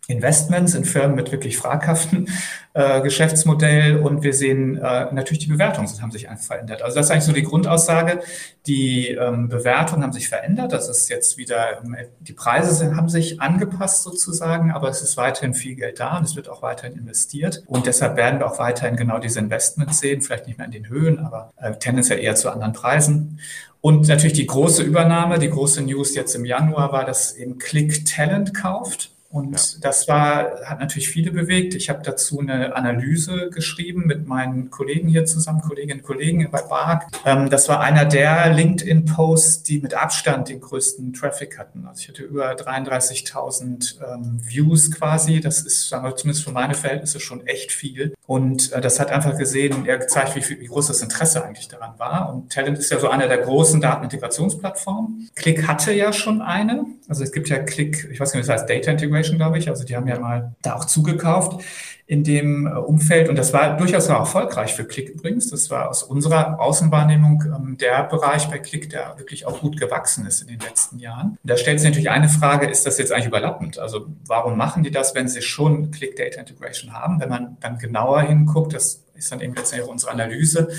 [0.08, 2.28] Investments in Firmen mit wirklich fraghaften
[2.76, 6.82] äh, Geschäftsmodell und wir sehen äh, natürlich die Bewertungen haben sich einfach verändert.
[6.82, 8.20] Also das ist eigentlich so die Grundaussage.
[8.68, 10.74] Die ähm, Bewertungen haben sich verändert.
[10.74, 15.54] Das ist jetzt wieder, ähm, die Preise haben sich angepasst sozusagen, aber es ist weiterhin
[15.54, 17.64] viel Geld da und es wird auch weiterhin investiert.
[17.66, 20.90] Und deshalb werden wir auch weiterhin genau diese Investments sehen, vielleicht nicht mehr in den
[20.90, 23.40] Höhen, aber äh, tendenziell eher zu anderen Preisen.
[23.80, 28.06] Und natürlich die große Übernahme, die große News jetzt im Januar war, dass eben Click
[28.06, 29.15] Talent kauft.
[29.36, 29.80] Und ja.
[29.82, 31.76] das war, hat natürlich viele bewegt.
[31.76, 36.62] Ich habe dazu eine Analyse geschrieben mit meinen Kollegen hier zusammen, Kolleginnen und Kollegen bei
[36.62, 37.06] BARC.
[37.26, 41.86] Ähm, das war einer der LinkedIn-Posts, die mit Abstand den größten Traffic hatten.
[41.86, 45.42] Also ich hatte über 33.000 ähm, Views quasi.
[45.42, 48.14] Das ist, sagen wir, zumindest für meine Verhältnisse schon echt viel.
[48.28, 51.68] Und äh, das hat einfach gesehen, er gezeigt, wie, viel, wie groß das Interesse eigentlich
[51.68, 52.34] daran war.
[52.34, 55.30] Und Talent ist ja so eine der großen Datenintegrationsplattformen.
[55.36, 56.86] Click hatte ja schon eine.
[57.10, 59.70] Also es gibt ja Click, ich weiß nicht, wie das heißt, Data Integration, glaube ich.
[59.70, 61.64] Also die haben ja mal da auch zugekauft
[62.08, 63.30] in dem äh, Umfeld.
[63.30, 65.50] Und das war durchaus auch erfolgreich für Click übrigens.
[65.50, 70.26] Das war aus unserer Außenwahrnehmung ähm, der Bereich bei Click, der wirklich auch gut gewachsen
[70.28, 71.38] ist in den letzten Jahren.
[71.42, 73.80] Und da stellt sich natürlich eine Frage, ist das jetzt eigentlich überlappend?
[73.80, 77.20] Also warum machen die das, wenn sie schon Click Data Integration haben?
[77.20, 80.70] Wenn man dann genauer hinguckt, das ist dann eben letztendlich unsere Analyse,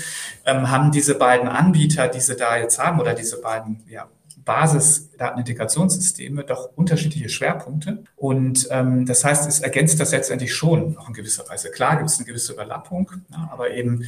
[0.45, 4.07] ähm, haben diese beiden Anbieter, die sie da jetzt haben, oder diese beiden ja,
[4.47, 8.05] Basisdatenintegrationssysteme doch unterschiedliche Schwerpunkte.
[8.15, 11.69] Und ähm, das heißt, es ergänzt das letztendlich schon auch in gewisser Weise.
[11.69, 14.05] Klar gibt es eine gewisse Überlappung, ja, aber eben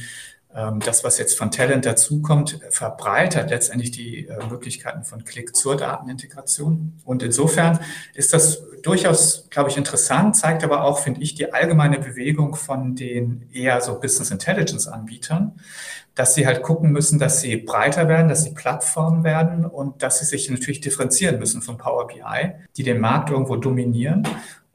[0.52, 6.94] das, was jetzt von Talent dazukommt, verbreitert letztendlich die äh, Möglichkeiten von Click zur Datenintegration.
[7.04, 7.78] Und insofern
[8.14, 12.96] ist das durchaus, glaube ich, interessant, zeigt aber auch, finde ich, die allgemeine Bewegung von
[12.96, 15.52] den eher so Business Intelligence Anbietern,
[16.16, 20.18] dass sie halt gucken müssen, dass sie breiter werden, dass sie Plattformen werden und dass
[20.18, 24.26] sie sich natürlich differenzieren müssen von Power BI, die den Markt irgendwo dominieren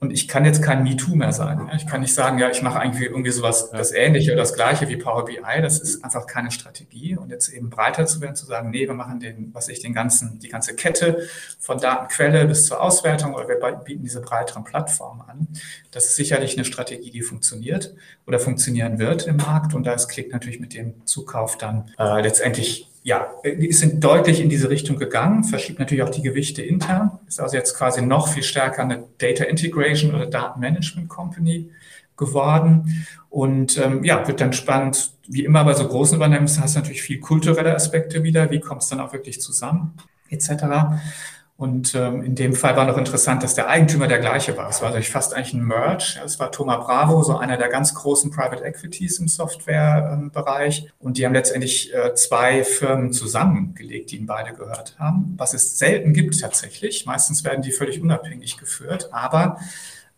[0.01, 1.71] und ich kann jetzt kein MeToo mehr sein.
[1.75, 4.89] Ich kann nicht sagen, ja, ich mache eigentlich irgendwie sowas, das Ähnliche oder das Gleiche
[4.89, 5.61] wie Power BI.
[5.61, 7.15] Das ist einfach keine Strategie.
[7.15, 9.93] Und jetzt eben breiter zu werden, zu sagen, nee, wir machen den, was ich, den
[9.93, 11.27] ganzen, die ganze Kette
[11.59, 13.55] von Datenquelle bis zur Auswertung oder wir
[13.85, 15.47] bieten diese breiteren Plattformen an.
[15.91, 17.95] Das ist sicherlich eine Strategie, die funktioniert
[18.27, 19.73] oder funktionieren wird im Markt.
[19.73, 24.41] Und da ist Klick natürlich mit dem Zukauf dann äh, letztendlich ja, die sind deutlich
[24.41, 28.29] in diese Richtung gegangen, verschiebt natürlich auch die Gewichte intern, ist also jetzt quasi noch
[28.29, 31.69] viel stärker eine Data Integration oder Datenmanagement Company
[32.17, 33.05] geworden.
[33.29, 37.03] Und ähm, ja, wird dann spannend, wie immer bei so großen Übernehmen, hast du natürlich
[37.03, 39.93] viel kulturelle Aspekte wieder, wie kommt es dann auch wirklich zusammen,
[40.31, 40.49] etc.
[41.57, 44.69] Und ähm, in dem Fall war noch interessant, dass der Eigentümer der gleiche war.
[44.69, 46.19] Es war also fast eigentlich ein Merge.
[46.25, 50.89] Es war Thomas Bravo, so einer der ganz großen Private Equities im Softwarebereich.
[50.99, 55.33] Und die haben letztendlich äh, zwei Firmen zusammengelegt, die ihnen beide gehört haben.
[55.37, 57.05] Was es selten gibt tatsächlich.
[57.05, 59.13] Meistens werden die völlig unabhängig geführt.
[59.13, 59.57] Aber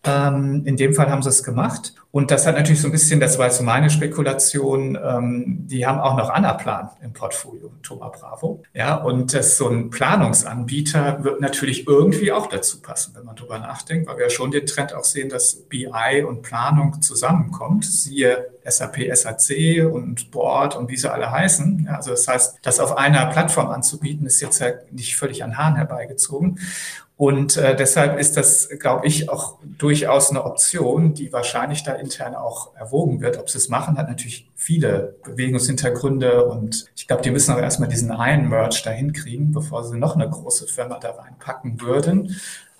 [0.07, 1.93] ähm, in dem Fall haben sie es gemacht.
[2.11, 5.99] Und das hat natürlich so ein bisschen, das war jetzt meine Spekulation, ähm, die haben
[5.99, 8.63] auch noch Anaplan im Portfolio, Thomas Bravo.
[8.73, 13.59] Ja, und das, so ein Planungsanbieter wird natürlich irgendwie auch dazu passen, wenn man drüber
[13.59, 17.85] nachdenkt, weil wir ja schon den Trend auch sehen, dass BI und Planung zusammenkommt.
[17.85, 21.85] Siehe SAP, SAC und Board und wie sie alle heißen.
[21.87, 25.57] Ja, also das heißt, das auf einer Plattform anzubieten, ist jetzt ja nicht völlig an
[25.57, 26.59] Haaren herbeigezogen.
[27.17, 32.36] Und äh, deshalb ist das, glaube ich, auch durchaus eine Option, die wahrscheinlich da intern
[32.36, 33.39] auch erwogen wird.
[33.39, 37.89] Ob sie es machen, hat natürlich viele Bewegungshintergründe und ich glaube, die müssen auch erstmal
[37.89, 42.36] diesen einen Merge da hinkriegen, bevor sie noch eine große Firma da reinpacken würden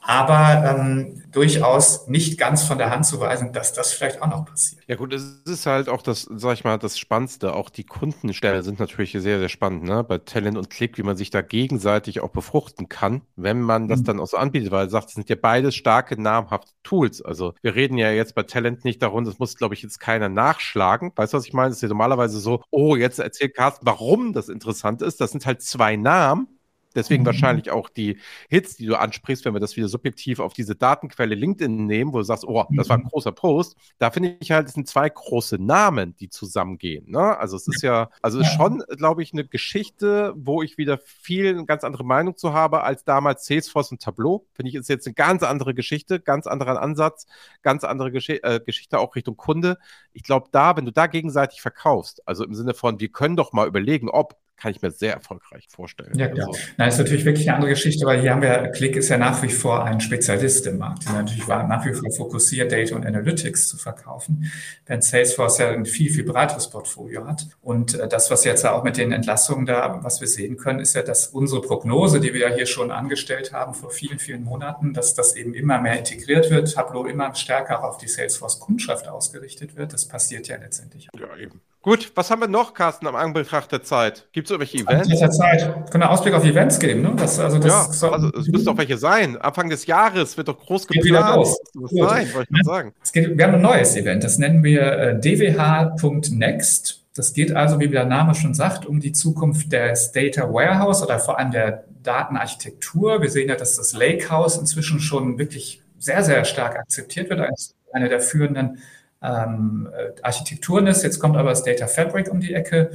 [0.08, 4.46] aber ähm, durchaus nicht ganz von der Hand zu weisen, dass das vielleicht auch noch
[4.46, 4.82] passiert.
[4.88, 7.54] Ja gut, es ist halt auch das, sag ich mal, das Spannendste.
[7.54, 10.06] Auch die Kundenstellen sind natürlich sehr, sehr spannend, ne?
[10.06, 14.00] Bei Talent und Click, wie man sich da gegenseitig auch befruchten kann, wenn man das
[14.00, 14.06] mhm.
[14.06, 17.22] dann auch so anbietet, weil er sagt, es sind ja beides starke, namhafte Tools.
[17.22, 20.30] Also wir reden ja jetzt bei Talent nicht darum, das muss, glaube ich, jetzt keiner
[20.30, 21.12] nachschlagen.
[21.18, 21.72] Weißt du, was ich meine?
[21.72, 25.20] Es ist ja normalerweise so, oh, jetzt erzählt Carsten, warum das interessant ist.
[25.20, 26.48] Das sind halt zwei Namen
[26.98, 27.28] Deswegen mhm.
[27.28, 28.18] wahrscheinlich auch die
[28.50, 32.18] Hits, die du ansprichst, wenn wir das wieder subjektiv auf diese Datenquelle LinkedIn nehmen, wo
[32.18, 33.10] du sagst, oh, das war ein mhm.
[33.10, 33.78] großer Post.
[34.00, 37.10] Da finde ich halt, es sind zwei große Namen, die zusammengehen.
[37.10, 37.38] Ne?
[37.38, 40.98] Also es ist ja, also es ist schon, glaube ich, eine Geschichte, wo ich wieder
[40.98, 44.48] viel eine ganz andere Meinung zu habe als damals Salesforce und Tableau.
[44.54, 47.28] Finde ich, ist jetzt eine ganz andere Geschichte, ganz anderer Ansatz,
[47.62, 49.78] ganz andere Gesch äh, Geschichte auch Richtung Kunde.
[50.14, 53.54] Ich glaube, da, wenn du da gegenseitig verkaufst, also im Sinne von, wir können doch
[53.54, 56.18] mal überlegen, ob kann ich mir sehr erfolgreich vorstellen.
[56.18, 56.48] Ja, klar.
[56.48, 56.60] Also.
[56.78, 59.42] Na, ist natürlich wirklich eine andere Geschichte, weil hier haben wir, Click ist ja nach
[59.44, 61.08] wie vor ein Spezialist im Markt.
[61.08, 64.52] Die natürlich war nach wie vor fokussiert, Data und Analytics zu verkaufen,
[64.86, 67.48] während Salesforce ja ein viel, viel breiteres Portfolio hat.
[67.62, 70.96] Und äh, das, was jetzt auch mit den Entlassungen da, was wir sehen können, ist
[70.96, 74.94] ja, dass unsere Prognose, die wir ja hier schon angestellt haben vor vielen, vielen Monaten,
[74.94, 79.94] dass das eben immer mehr integriert wird, Tableau immer stärker auf die Salesforce-Kundschaft ausgerichtet wird.
[79.94, 81.08] Das passiert ja letztendlich.
[81.18, 81.62] Ja, eben.
[81.88, 84.28] Gut, was haben wir noch, Carsten, am Anbetracht der Zeit?
[84.34, 85.08] Gibt es irgendwelche Events?
[85.08, 85.90] Der Zeit.
[85.90, 87.14] Können wir Ausblick auf Events geben, ne?
[87.16, 89.38] Das, also das ja, soll, also es müssen doch welche sein.
[89.38, 91.06] Anfang des Jahres wird doch groß geplant.
[91.06, 91.58] Wieder los.
[91.74, 92.94] Das sein, wollte ich mal sagen.
[93.02, 97.06] Es geht, wir haben ein neues Event, das nennen wir äh, dwh.next.
[97.16, 101.20] Das geht also, wie der Name schon sagt, um die Zukunft des Data Warehouse oder
[101.20, 103.22] vor allem der Datenarchitektur.
[103.22, 107.76] Wir sehen ja, dass das Lakehouse inzwischen schon wirklich sehr, sehr stark akzeptiert wird, als
[107.94, 108.80] eine der führenden
[109.22, 109.90] ähm,
[110.22, 111.04] Architekturen ist.
[111.04, 112.92] Jetzt kommt aber das Data Fabric um die Ecke.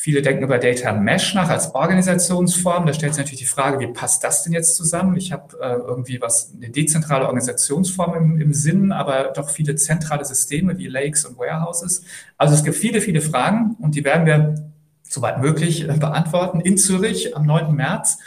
[0.00, 2.86] Viele denken über Data Mesh nach als Organisationsform.
[2.86, 5.16] Da stellt sich natürlich die Frage, wie passt das denn jetzt zusammen?
[5.16, 10.24] Ich habe äh, irgendwie was, eine dezentrale Organisationsform im, im Sinn, aber doch viele zentrale
[10.24, 12.04] Systeme wie Lakes und Warehouses.
[12.36, 14.70] Also es gibt viele, viele Fragen und die werden wir
[15.02, 17.74] soweit möglich äh, beantworten in Zürich am 9.
[17.74, 18.18] März.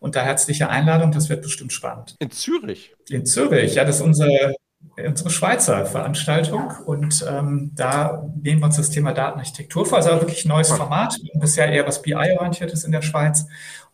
[0.00, 2.16] Und da herzliche Einladung, das wird bestimmt spannend.
[2.20, 2.94] In Zürich?
[3.10, 4.54] In Zürich, ja, das ist unsere
[5.06, 6.72] unsere Schweizer Veranstaltung.
[6.84, 9.98] Und ähm, da nehmen wir uns das Thema Datenarchitektur vor.
[9.98, 13.46] Also wirklich ein neues Format, bisher eher was BI-orientiert ist in der Schweiz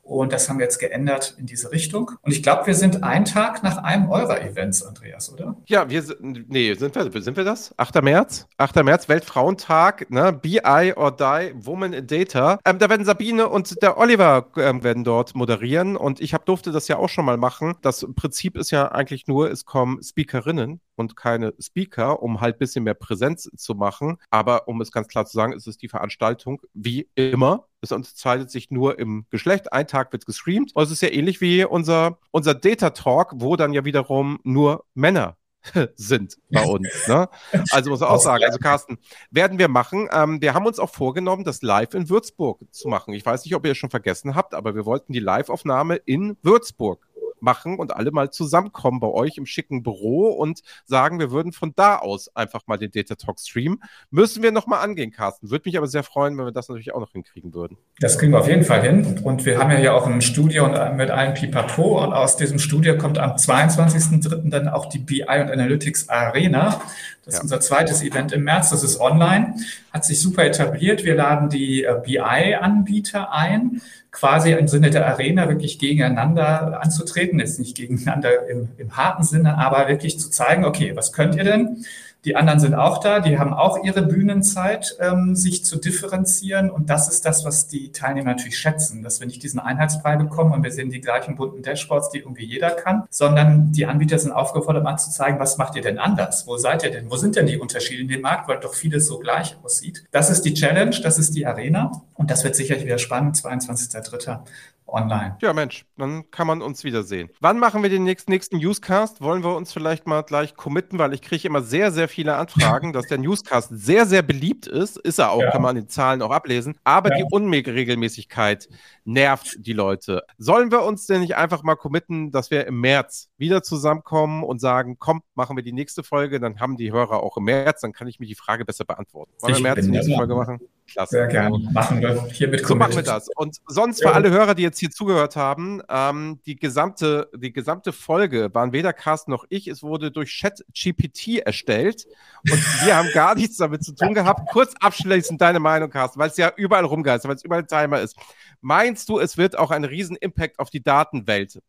[0.05, 2.11] und das haben wir jetzt geändert in diese Richtung.
[2.21, 5.57] Und ich glaube, wir sind einen Tag nach einem eurer Events, Andreas, oder?
[5.67, 7.73] Ja, wir sind, nee, sind wir, sind wir das?
[7.79, 8.03] 8.
[8.03, 8.47] März?
[8.59, 8.85] 8.
[8.85, 10.33] März, Weltfrauentag, ne?
[10.33, 12.59] BI or Die, Woman in Data.
[12.67, 16.71] Ähm, da werden Sabine und der Oliver ähm, werden dort moderieren und ich hab, durfte
[16.71, 17.75] das ja auch schon mal machen.
[17.81, 22.59] Das Prinzip ist ja eigentlich nur, es kommen Speakerinnen und keine Speaker, um halt ein
[22.59, 24.19] bisschen mehr Präsenz zu machen.
[24.31, 27.67] Aber um es ganz klar zu sagen, ist es die Veranstaltung wie immer.
[27.81, 29.73] Es unterscheidet sich nur im Geschlecht.
[29.73, 30.73] Ein Tag wird gestreamt.
[30.75, 34.85] Und es ist ja ähnlich wie unser, unser Data Talk, wo dann ja wiederum nur
[34.95, 35.37] Männer
[35.95, 37.07] sind bei uns.
[37.07, 37.29] Ne?
[37.71, 38.99] Also muss ich auch sagen, also Carsten,
[39.31, 40.09] werden wir machen.
[40.13, 43.15] Ähm, wir haben uns auch vorgenommen, das live in Würzburg zu machen.
[43.15, 46.37] Ich weiß nicht, ob ihr es schon vergessen habt, aber wir wollten die Live-Aufnahme in
[46.43, 47.07] Würzburg
[47.45, 51.73] machen und alle mal zusammenkommen bei euch im schicken Büro und sagen, wir würden von
[51.77, 53.81] da aus einfach mal den Data Talk streamen.
[54.11, 55.51] Müssen wir nochmal angehen, Carsten.
[55.51, 57.77] Würde mich aber sehr freuen, wenn wir das natürlich auch noch hinkriegen würden.
[58.01, 59.21] Das kriegen wir auf jeden Fall hin.
[59.23, 62.03] Und wir haben ja hier auch ein Studio mit allen Pipapo.
[62.03, 64.51] Und aus diesem Studio kommt am 22.03.
[64.51, 66.81] dann auch die BI und Analytics Arena.
[67.25, 68.71] Das ist unser zweites Event im März.
[68.71, 69.55] Das ist online,
[69.93, 71.05] hat sich super etabliert.
[71.05, 73.81] Wir laden die äh, BI-Anbieter ein
[74.15, 79.59] quasi im Sinne der Arena wirklich gegeneinander anzutreten, jetzt nicht gegeneinander im, im harten Sinne,
[79.59, 81.85] aber wirklich zu zeigen, okay, was könnt ihr denn?
[82.25, 86.71] Die anderen sind auch da, die haben auch ihre Bühnenzeit, ähm, sich zu differenzieren.
[86.71, 90.53] Und das ist das, was die Teilnehmer natürlich schätzen, dass wir nicht diesen Einheitsbrei bekommen
[90.53, 94.33] und wir sehen die gleichen bunten Dashboards, die irgendwie jeder kann, sondern die Anbieter sind
[94.33, 96.47] aufgefordert, mal zu zeigen, was macht ihr denn anders?
[96.47, 97.11] Wo seid ihr denn?
[97.11, 100.05] Wo sind denn die Unterschiede in dem Markt, weil doch vieles so gleich aussieht?
[100.11, 104.39] Das ist die Challenge, das ist die Arena und das wird sicherlich wieder spannend, 22.03
[104.87, 105.37] online.
[105.41, 107.31] Ja, Mensch, dann kann man uns wiedersehen.
[107.41, 109.21] Wann machen wir den nächsten, nächsten Newscast?
[109.21, 112.93] Wollen wir uns vielleicht mal gleich committen, weil ich kriege immer sehr, sehr viele Anfragen,
[112.93, 114.97] dass der Newscast sehr, sehr beliebt ist.
[114.99, 115.51] Ist er auch, ja.
[115.51, 116.77] kann man in den Zahlen auch ablesen.
[116.85, 117.17] Aber ja.
[117.17, 118.69] die Unregelmäßigkeit
[119.05, 120.23] nervt die Leute.
[120.39, 124.61] Sollen wir uns denn nicht einfach mal committen, dass wir im März wieder zusammenkommen und
[124.61, 127.93] sagen, komm, machen wir die nächste Folge, dann haben die Hörer auch im März, dann
[127.93, 129.33] kann ich mir die Frage besser beantworten.
[129.41, 130.61] Wollen wir im März die nächste Folge machen?
[130.87, 131.17] Klasse.
[131.17, 131.59] Sehr gerne.
[131.73, 132.27] Machen wir.
[132.31, 133.29] Hiermit so machen wir das.
[133.37, 137.93] Und sonst für alle Hörer, die jetzt hier zugehört haben, ähm, die, gesamte, die gesamte
[137.93, 139.67] Folge waren weder Carsten noch ich.
[139.67, 142.07] Es wurde durch ChatGPT erstellt
[142.51, 144.51] und wir haben gar nichts damit zu tun gehabt.
[144.51, 148.01] Kurz abschließend deine Meinung, Carsten, weil es ja überall rumgeistert, weil es überall ein Timer
[148.01, 148.17] ist.
[148.61, 151.61] Meinst du, es wird auch einen riesen Impact auf die Datenwelt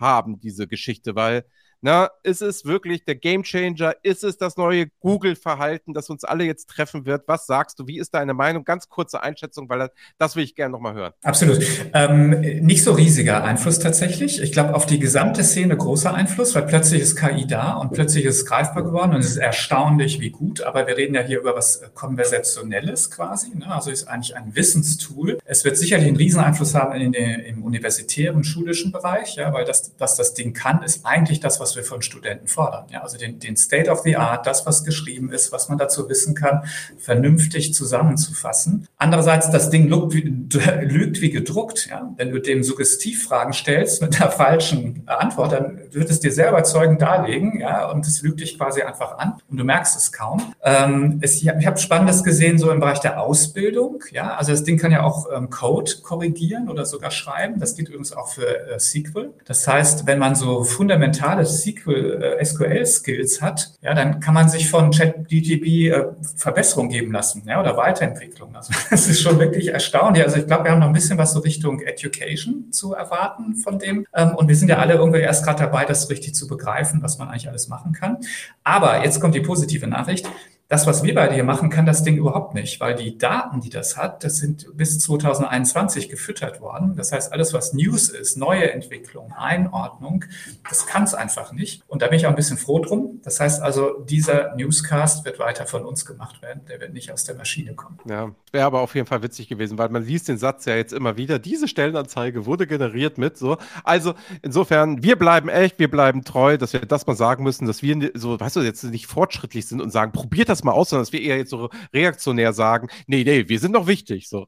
[0.00, 1.14] haben, diese Geschichte?
[1.14, 1.44] Weil
[1.84, 3.96] na, ist es wirklich der Gamechanger?
[4.04, 7.24] Ist es das neue Google-Verhalten, das uns alle jetzt treffen wird?
[7.26, 7.88] Was sagst du?
[7.88, 8.64] Wie ist deine Meinung?
[8.64, 11.12] Ganz kurze Einschätzung, weil das, das will ich gerne nochmal hören.
[11.24, 11.58] Absolut.
[11.92, 12.30] Ähm,
[12.64, 14.40] nicht so riesiger Einfluss tatsächlich.
[14.40, 18.26] Ich glaube, auf die gesamte Szene großer Einfluss, weil plötzlich ist KI da und plötzlich
[18.26, 20.62] ist es greifbar geworden und es ist erstaunlich, wie gut.
[20.62, 23.56] Aber wir reden ja hier über was Konversationelles quasi.
[23.56, 23.66] Ne?
[23.66, 25.38] Also ist eigentlich ein Wissenstool.
[25.44, 29.64] Es wird sicherlich einen riesen Einfluss haben in den, im universitären, schulischen Bereich, ja, weil
[29.64, 32.86] das, was das Ding kann, ist eigentlich das, was wir von Studenten fordern.
[32.90, 36.08] Ja, also den, den State of the Art, das, was geschrieben ist, was man dazu
[36.08, 36.64] wissen kann,
[36.98, 38.86] vernünftig zusammenzufassen.
[38.98, 40.20] Andererseits, das Ding lügt wie,
[40.82, 41.88] lügt wie gedruckt.
[41.90, 42.12] Ja?
[42.16, 47.02] Wenn du dem Suggestivfragen stellst mit der falschen Antwort, dann wird es dir sehr überzeugend
[47.02, 47.90] darlegen ja?
[47.90, 50.54] und es lügt dich quasi einfach an und du merkst es kaum.
[50.62, 54.02] Ähm, es, ich habe hab Spannendes gesehen so im Bereich der Ausbildung.
[54.10, 54.36] Ja?
[54.36, 57.58] Also das Ding kann ja auch ähm, Code korrigieren oder sogar schreiben.
[57.58, 59.32] Das geht übrigens auch für äh, SQL.
[59.44, 64.68] Das heißt, wenn man so fundamentale SQL, äh, SQL-Skills hat, ja, dann kann man sich
[64.68, 66.04] von ChatGTP äh,
[66.36, 68.54] Verbesserung geben lassen, ja, oder Weiterentwicklung.
[68.54, 70.24] Also das ist schon wirklich erstaunlich.
[70.24, 73.78] Also ich glaube, wir haben noch ein bisschen was so Richtung Education zu erwarten von
[73.78, 74.06] dem.
[74.14, 77.18] Ähm, und wir sind ja alle irgendwie erst gerade dabei, das richtig zu begreifen, was
[77.18, 78.18] man eigentlich alles machen kann.
[78.64, 80.28] Aber jetzt kommt die positive Nachricht
[80.72, 83.68] Das, was wir beide hier machen, kann das Ding überhaupt nicht, weil die Daten, die
[83.68, 86.96] das hat, das sind bis 2021 gefüttert worden.
[86.96, 90.24] Das heißt, alles, was News ist, neue Entwicklung, Einordnung,
[90.66, 91.82] das kann es einfach nicht.
[91.88, 93.20] Und da bin ich auch ein bisschen froh drum.
[93.22, 96.62] Das heißt also, dieser Newscast wird weiter von uns gemacht werden.
[96.70, 97.98] Der wird nicht aus der Maschine kommen.
[98.06, 100.94] Ja, wäre aber auf jeden Fall witzig gewesen, weil man liest den Satz ja jetzt
[100.94, 101.38] immer wieder.
[101.38, 103.58] Diese Stellenanzeige wurde generiert mit so.
[103.84, 107.82] Also insofern, wir bleiben echt, wir bleiben treu, dass wir das mal sagen müssen, dass
[107.82, 111.02] wir so, weißt du, jetzt nicht fortschrittlich sind und sagen, probiert das mal aus, sondern
[111.02, 114.28] dass wir eher jetzt so reaktionär sagen, nee, nee, wir sind doch wichtig.
[114.28, 114.46] So.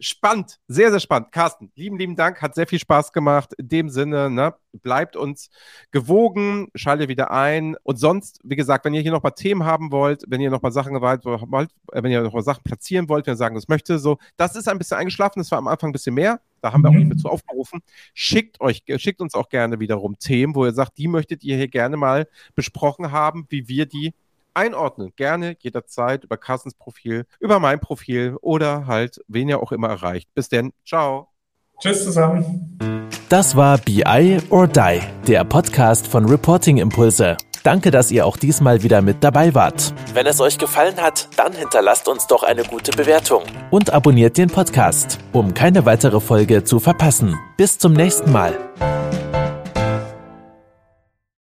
[0.00, 1.32] Spannend, sehr, sehr spannend.
[1.32, 3.54] Carsten, lieben, lieben Dank, hat sehr viel Spaß gemacht.
[3.54, 5.50] In dem Sinne, ne, bleibt uns
[5.90, 7.76] gewogen, schaltet wieder ein.
[7.82, 10.62] Und sonst, wie gesagt, wenn ihr hier noch mal Themen haben wollt, wenn ihr noch
[10.62, 11.24] mal Sachen wollt,
[11.92, 14.68] wenn ihr noch mal Sachen platzieren wollt, wenn ihr sagen, das möchte, so, das ist
[14.68, 16.40] ein bisschen eingeschlafen, das war am Anfang ein bisschen mehr.
[16.60, 17.82] Da haben wir auch nicht mehr zu aufgerufen.
[18.14, 21.68] Schickt euch, schickt uns auch gerne wiederum Themen, wo ihr sagt, die möchtet ihr hier
[21.68, 24.14] gerne mal besprochen haben, wie wir die
[24.54, 25.12] einordnen.
[25.16, 30.28] Gerne jederzeit über Carstens Profil, über mein Profil oder halt, wen ihr auch immer erreicht.
[30.34, 30.72] Bis denn.
[30.86, 31.28] Ciao.
[31.80, 32.78] Tschüss zusammen.
[33.28, 37.36] Das war BI or Die, der Podcast von Reporting Impulse.
[37.64, 39.94] Danke, dass ihr auch diesmal wieder mit dabei wart.
[40.12, 44.50] Wenn es euch gefallen hat, dann hinterlasst uns doch eine gute Bewertung und abonniert den
[44.50, 47.38] Podcast, um keine weitere Folge zu verpassen.
[47.56, 48.54] Bis zum nächsten Mal.